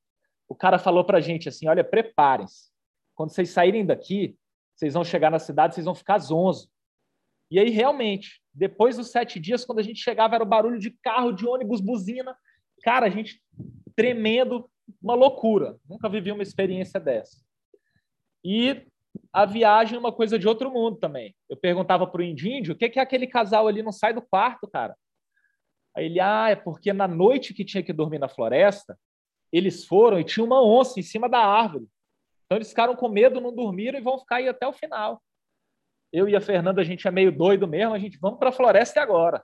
O 0.47 0.55
cara 0.55 0.79
falou 0.79 1.03
para 1.03 1.17
a 1.17 1.21
gente 1.21 1.49
assim: 1.49 1.67
olha, 1.67 1.83
preparem-se. 1.83 2.69
Quando 3.13 3.31
vocês 3.31 3.49
saírem 3.49 3.85
daqui, 3.85 4.37
vocês 4.73 4.93
vão 4.93 5.03
chegar 5.03 5.29
na 5.29 5.39
cidade, 5.39 5.75
vocês 5.75 5.85
vão 5.85 5.95
ficar 5.95 6.19
zonzo. 6.19 6.69
E 7.51 7.59
aí, 7.59 7.69
realmente, 7.69 8.41
depois 8.53 8.95
dos 8.95 9.09
sete 9.11 9.39
dias, 9.39 9.65
quando 9.65 9.79
a 9.79 9.83
gente 9.83 9.99
chegava, 9.99 10.35
era 10.35 10.43
o 10.43 10.47
barulho 10.47 10.79
de 10.79 10.91
carro, 11.03 11.33
de 11.33 11.45
ônibus, 11.45 11.81
buzina. 11.81 12.37
Cara, 12.81 13.07
a 13.07 13.09
gente 13.09 13.41
tremendo, 13.95 14.69
uma 15.01 15.15
loucura. 15.15 15.77
Nunca 15.87 16.09
vivi 16.09 16.31
uma 16.31 16.43
experiência 16.43 16.99
dessa. 16.99 17.37
E 18.43 18.85
a 19.33 19.45
viagem 19.45 19.95
é 19.95 19.99
uma 19.99 20.11
coisa 20.11 20.37
de 20.37 20.47
outro 20.47 20.71
mundo 20.71 20.97
também. 20.97 21.35
Eu 21.49 21.57
perguntava 21.57 22.07
para 22.07 22.21
o 22.21 22.23
indígio, 22.23 22.73
o 22.73 22.77
que, 22.77 22.89
que 22.89 22.99
é 22.99 23.01
aquele 23.01 23.27
casal 23.27 23.67
ali 23.67 23.83
não 23.83 23.91
sai 23.91 24.13
do 24.13 24.21
quarto, 24.21 24.67
cara? 24.67 24.95
Aí 25.95 26.05
ele, 26.05 26.19
ah, 26.19 26.49
é 26.49 26.55
porque 26.55 26.93
na 26.93 27.07
noite 27.07 27.53
que 27.53 27.65
tinha 27.65 27.83
que 27.83 27.93
dormir 27.93 28.19
na 28.19 28.29
floresta, 28.29 28.97
eles 29.51 29.85
foram 29.85 30.19
e 30.19 30.23
tinha 30.23 30.45
uma 30.45 30.63
onça 30.63 30.99
em 30.99 31.03
cima 31.03 31.27
da 31.27 31.39
árvore. 31.39 31.87
Então 32.45 32.57
eles 32.57 32.69
ficaram 32.69 32.95
com 32.95 33.09
medo, 33.09 33.41
não 33.41 33.53
dormiram 33.53 33.99
e 33.99 34.01
vão 34.01 34.19
ficar 34.19 34.37
aí 34.37 34.47
até 34.47 34.67
o 34.67 34.73
final. 34.73 35.21
Eu 36.11 36.27
e 36.27 36.35
a 36.35 36.41
Fernanda, 36.41 36.81
a 36.81 36.83
gente 36.83 37.07
é 37.07 37.11
meio 37.11 37.31
doido 37.31 37.67
mesmo, 37.67 37.93
a 37.93 37.99
gente 37.99 38.17
vamos 38.19 38.39
para 38.39 38.49
a 38.49 38.53
floresta 38.53 39.01
agora. 39.01 39.43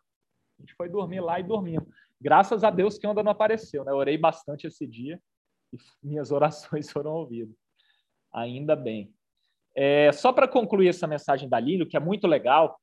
A 0.58 0.62
gente 0.62 0.74
foi 0.76 0.90
dormir 0.90 1.20
lá 1.20 1.40
e 1.40 1.44
dormimos. 1.44 1.88
Graças 2.20 2.64
a 2.64 2.72
Deus 2.72 2.98
que 2.98 3.06
onda 3.06 3.22
não 3.22 3.32
apareceu, 3.32 3.84
né? 3.84 3.92
Orei 3.92 4.18
bastante 4.18 4.66
esse 4.66 4.88
dia 4.88 5.20
e 5.74 5.78
minhas 6.04 6.32
orações 6.32 6.92
foram 6.92 7.12
ouvidas. 7.12 7.56
Ainda 8.34 8.76
bem. 8.76 9.14
É, 9.76 10.12
só 10.12 10.32
para 10.32 10.48
concluir 10.48 10.88
essa 10.88 11.08
mensagem 11.08 11.50
da 11.50 11.60
Lílio, 11.60 11.88
que 11.88 11.98
é 11.98 12.00
muito 12.00 12.28
legal, 12.28 12.80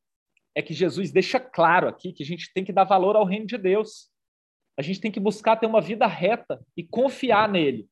é 0.55 0.61
que 0.61 0.75
Jesus 0.75 1.11
deixa 1.11 1.41
claro 1.41 1.89
aqui 1.89 2.13
que 2.13 2.23
a 2.23 2.27
gente 2.27 2.53
tem 2.53 2.65
que 2.65 2.73
dar 2.73 2.85
valor 2.85 3.17
ao 3.17 3.25
reino 3.25 3.47
de 3.47 3.57
Deus. 3.57 4.11
A 4.79 4.83
gente 4.83 5.01
tem 5.01 5.11
que 5.11 5.21
buscar 5.21 5.57
ter 5.57 5.67
uma 5.67 5.81
vida 5.81 6.07
reta 6.07 6.63
e 6.77 6.83
confiar 6.83 7.49
nele. 7.49 7.89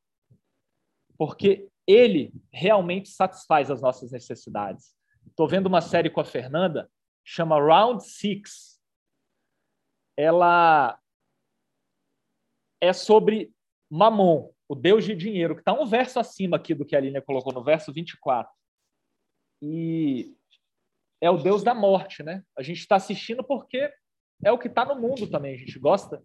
Porque 1.16 1.68
ele 1.86 2.32
realmente 2.52 3.08
satisfaz 3.08 3.70
as 3.70 3.80
nossas 3.80 4.12
necessidades. 4.12 4.94
Estou 5.26 5.48
vendo 5.48 5.66
uma 5.66 5.80
série 5.80 6.10
com 6.10 6.20
a 6.20 6.24
Fernanda, 6.24 6.90
chama 7.24 7.60
Round 7.60 8.04
Six. 8.04 8.80
Ela 10.16 10.98
é 12.80 12.92
sobre 12.92 13.52
Mamon, 13.90 14.50
o 14.70 14.74
deus 14.76 15.04
de 15.04 15.16
dinheiro, 15.16 15.56
que 15.56 15.62
está 15.62 15.72
um 15.72 15.84
verso 15.84 16.20
acima 16.20 16.56
aqui 16.56 16.74
do 16.74 16.84
que 16.84 16.94
a 16.94 16.98
Aline 17.00 17.20
colocou, 17.20 17.52
no 17.52 17.60
verso 17.60 17.92
24. 17.92 18.52
E 19.60 20.32
é 21.20 21.28
o 21.28 21.36
Deus 21.36 21.64
da 21.64 21.74
morte, 21.74 22.22
né? 22.22 22.44
A 22.56 22.62
gente 22.62 22.78
está 22.78 22.94
assistindo 22.94 23.42
porque 23.42 23.92
é 24.44 24.52
o 24.52 24.58
que 24.58 24.68
está 24.68 24.84
no 24.84 24.94
mundo 24.94 25.28
também. 25.28 25.56
A 25.56 25.58
gente 25.58 25.76
gosta 25.76 26.22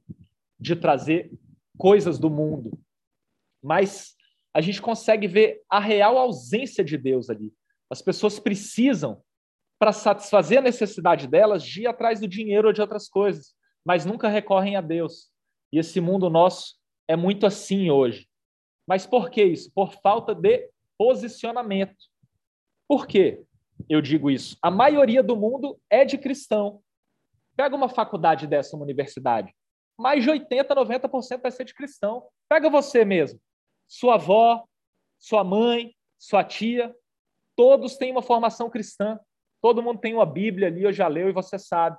de 0.60 0.76
trazer 0.76 1.32
coisas 1.76 2.20
do 2.20 2.30
mundo, 2.30 2.80
mas 3.64 4.16
a 4.54 4.62
gente 4.62 4.80
consegue 4.80 5.28
ver 5.28 5.64
a 5.68 5.80
real 5.80 6.16
ausência 6.16 6.84
de 6.84 7.00
Deus 7.00 7.32
ali. 7.32 7.52
As 7.90 8.00
pessoas 8.00 8.38
precisam, 8.38 9.24
para 9.80 9.92
satisfazer 9.92 10.60
a 10.60 10.62
necessidade 10.62 11.28
delas, 11.28 11.64
de 11.64 11.82
ir 11.82 11.88
atrás 11.88 12.20
do 12.20 12.28
dinheiro 12.28 12.68
ou 12.68 12.74
de 12.74 12.80
outras 12.80 13.10
coisas, 13.10 13.56
mas 13.84 14.06
nunca 14.06 14.30
recorrem 14.30 14.76
a 14.76 14.82
Deus. 14.82 15.32
E 15.74 15.80
esse 15.80 16.00
mundo 16.00 16.30
nosso 16.30 16.76
é 17.08 17.16
muito 17.16 17.48
assim 17.48 17.90
hoje. 17.90 18.30
Mas 18.88 19.06
por 19.06 19.30
que 19.30 19.44
isso? 19.44 19.72
Por 19.74 19.94
falta 20.02 20.34
de 20.34 20.70
posicionamento. 20.98 22.06
Por 22.88 23.08
quê? 23.08 23.44
eu 23.90 24.02
digo 24.02 24.30
isso. 24.30 24.58
A 24.62 24.72
maioria 24.72 25.22
do 25.22 25.36
mundo 25.36 25.80
é 25.90 26.06
de 26.06 26.18
cristão. 26.18 26.82
Pega 27.56 27.76
uma 27.76 27.90
faculdade 27.90 28.48
dessa, 28.48 28.76
uma 28.76 28.84
universidade. 28.84 29.54
Mais 29.98 30.24
de 30.24 30.30
80%, 30.30 30.68
90% 30.68 31.42
vai 31.42 31.52
ser 31.52 31.66
de 31.66 31.74
cristão. 31.74 32.28
Pega 32.50 32.70
você 32.70 33.06
mesmo. 33.06 33.40
Sua 33.88 34.16
avó, 34.16 34.66
sua 35.20 35.44
mãe, 35.44 35.96
sua 36.18 36.44
tia, 36.44 36.94
todos 37.56 37.98
têm 37.98 38.12
uma 38.12 38.22
formação 38.22 38.70
cristã. 38.70 39.20
Todo 39.62 39.82
mundo 39.82 40.00
tem 40.00 40.14
uma 40.14 40.26
Bíblia 40.26 40.68
ali, 40.68 40.84
eu 40.84 40.94
já 40.94 41.08
leu 41.08 41.30
e 41.30 41.34
você 41.34 41.58
sabe. 41.58 41.98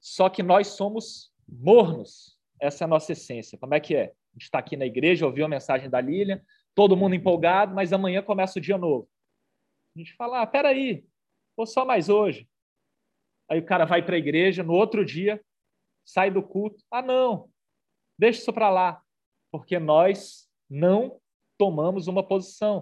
Só 0.00 0.28
que 0.28 0.42
nós 0.42 0.68
somos 0.68 1.32
mornos. 1.48 2.38
Essa 2.60 2.84
é 2.84 2.86
a 2.86 2.88
nossa 2.88 3.12
essência. 3.12 3.58
Como 3.58 3.74
é 3.74 3.80
que 3.80 3.96
é? 3.96 4.12
A 4.32 4.34
gente 4.34 4.44
está 4.44 4.58
aqui 4.58 4.76
na 4.76 4.86
igreja, 4.86 5.26
ouviu 5.26 5.44
a 5.44 5.48
mensagem 5.48 5.90
da 5.90 6.00
Lilian, 6.00 6.40
todo 6.74 6.96
mundo 6.96 7.14
empolgado, 7.14 7.74
mas 7.74 7.92
amanhã 7.92 8.22
começa 8.22 8.58
o 8.58 8.62
dia 8.62 8.78
novo. 8.78 9.08
A 9.94 9.98
gente 9.98 10.14
fala, 10.14 10.42
ah, 10.42 10.46
peraí, 10.46 11.04
ou 11.56 11.66
só 11.66 11.84
mais 11.84 12.08
hoje. 12.08 12.48
Aí 13.50 13.58
o 13.58 13.66
cara 13.66 13.84
vai 13.84 14.04
para 14.04 14.14
a 14.14 14.18
igreja, 14.18 14.62
no 14.62 14.72
outro 14.72 15.04
dia, 15.04 15.44
sai 16.04 16.30
do 16.30 16.42
culto. 16.42 16.82
Ah, 16.90 17.02
não, 17.02 17.50
deixa 18.18 18.40
isso 18.40 18.52
para 18.52 18.70
lá, 18.70 19.02
porque 19.50 19.78
nós 19.78 20.48
não 20.68 21.20
tomamos 21.58 22.06
uma 22.06 22.26
posição. 22.26 22.78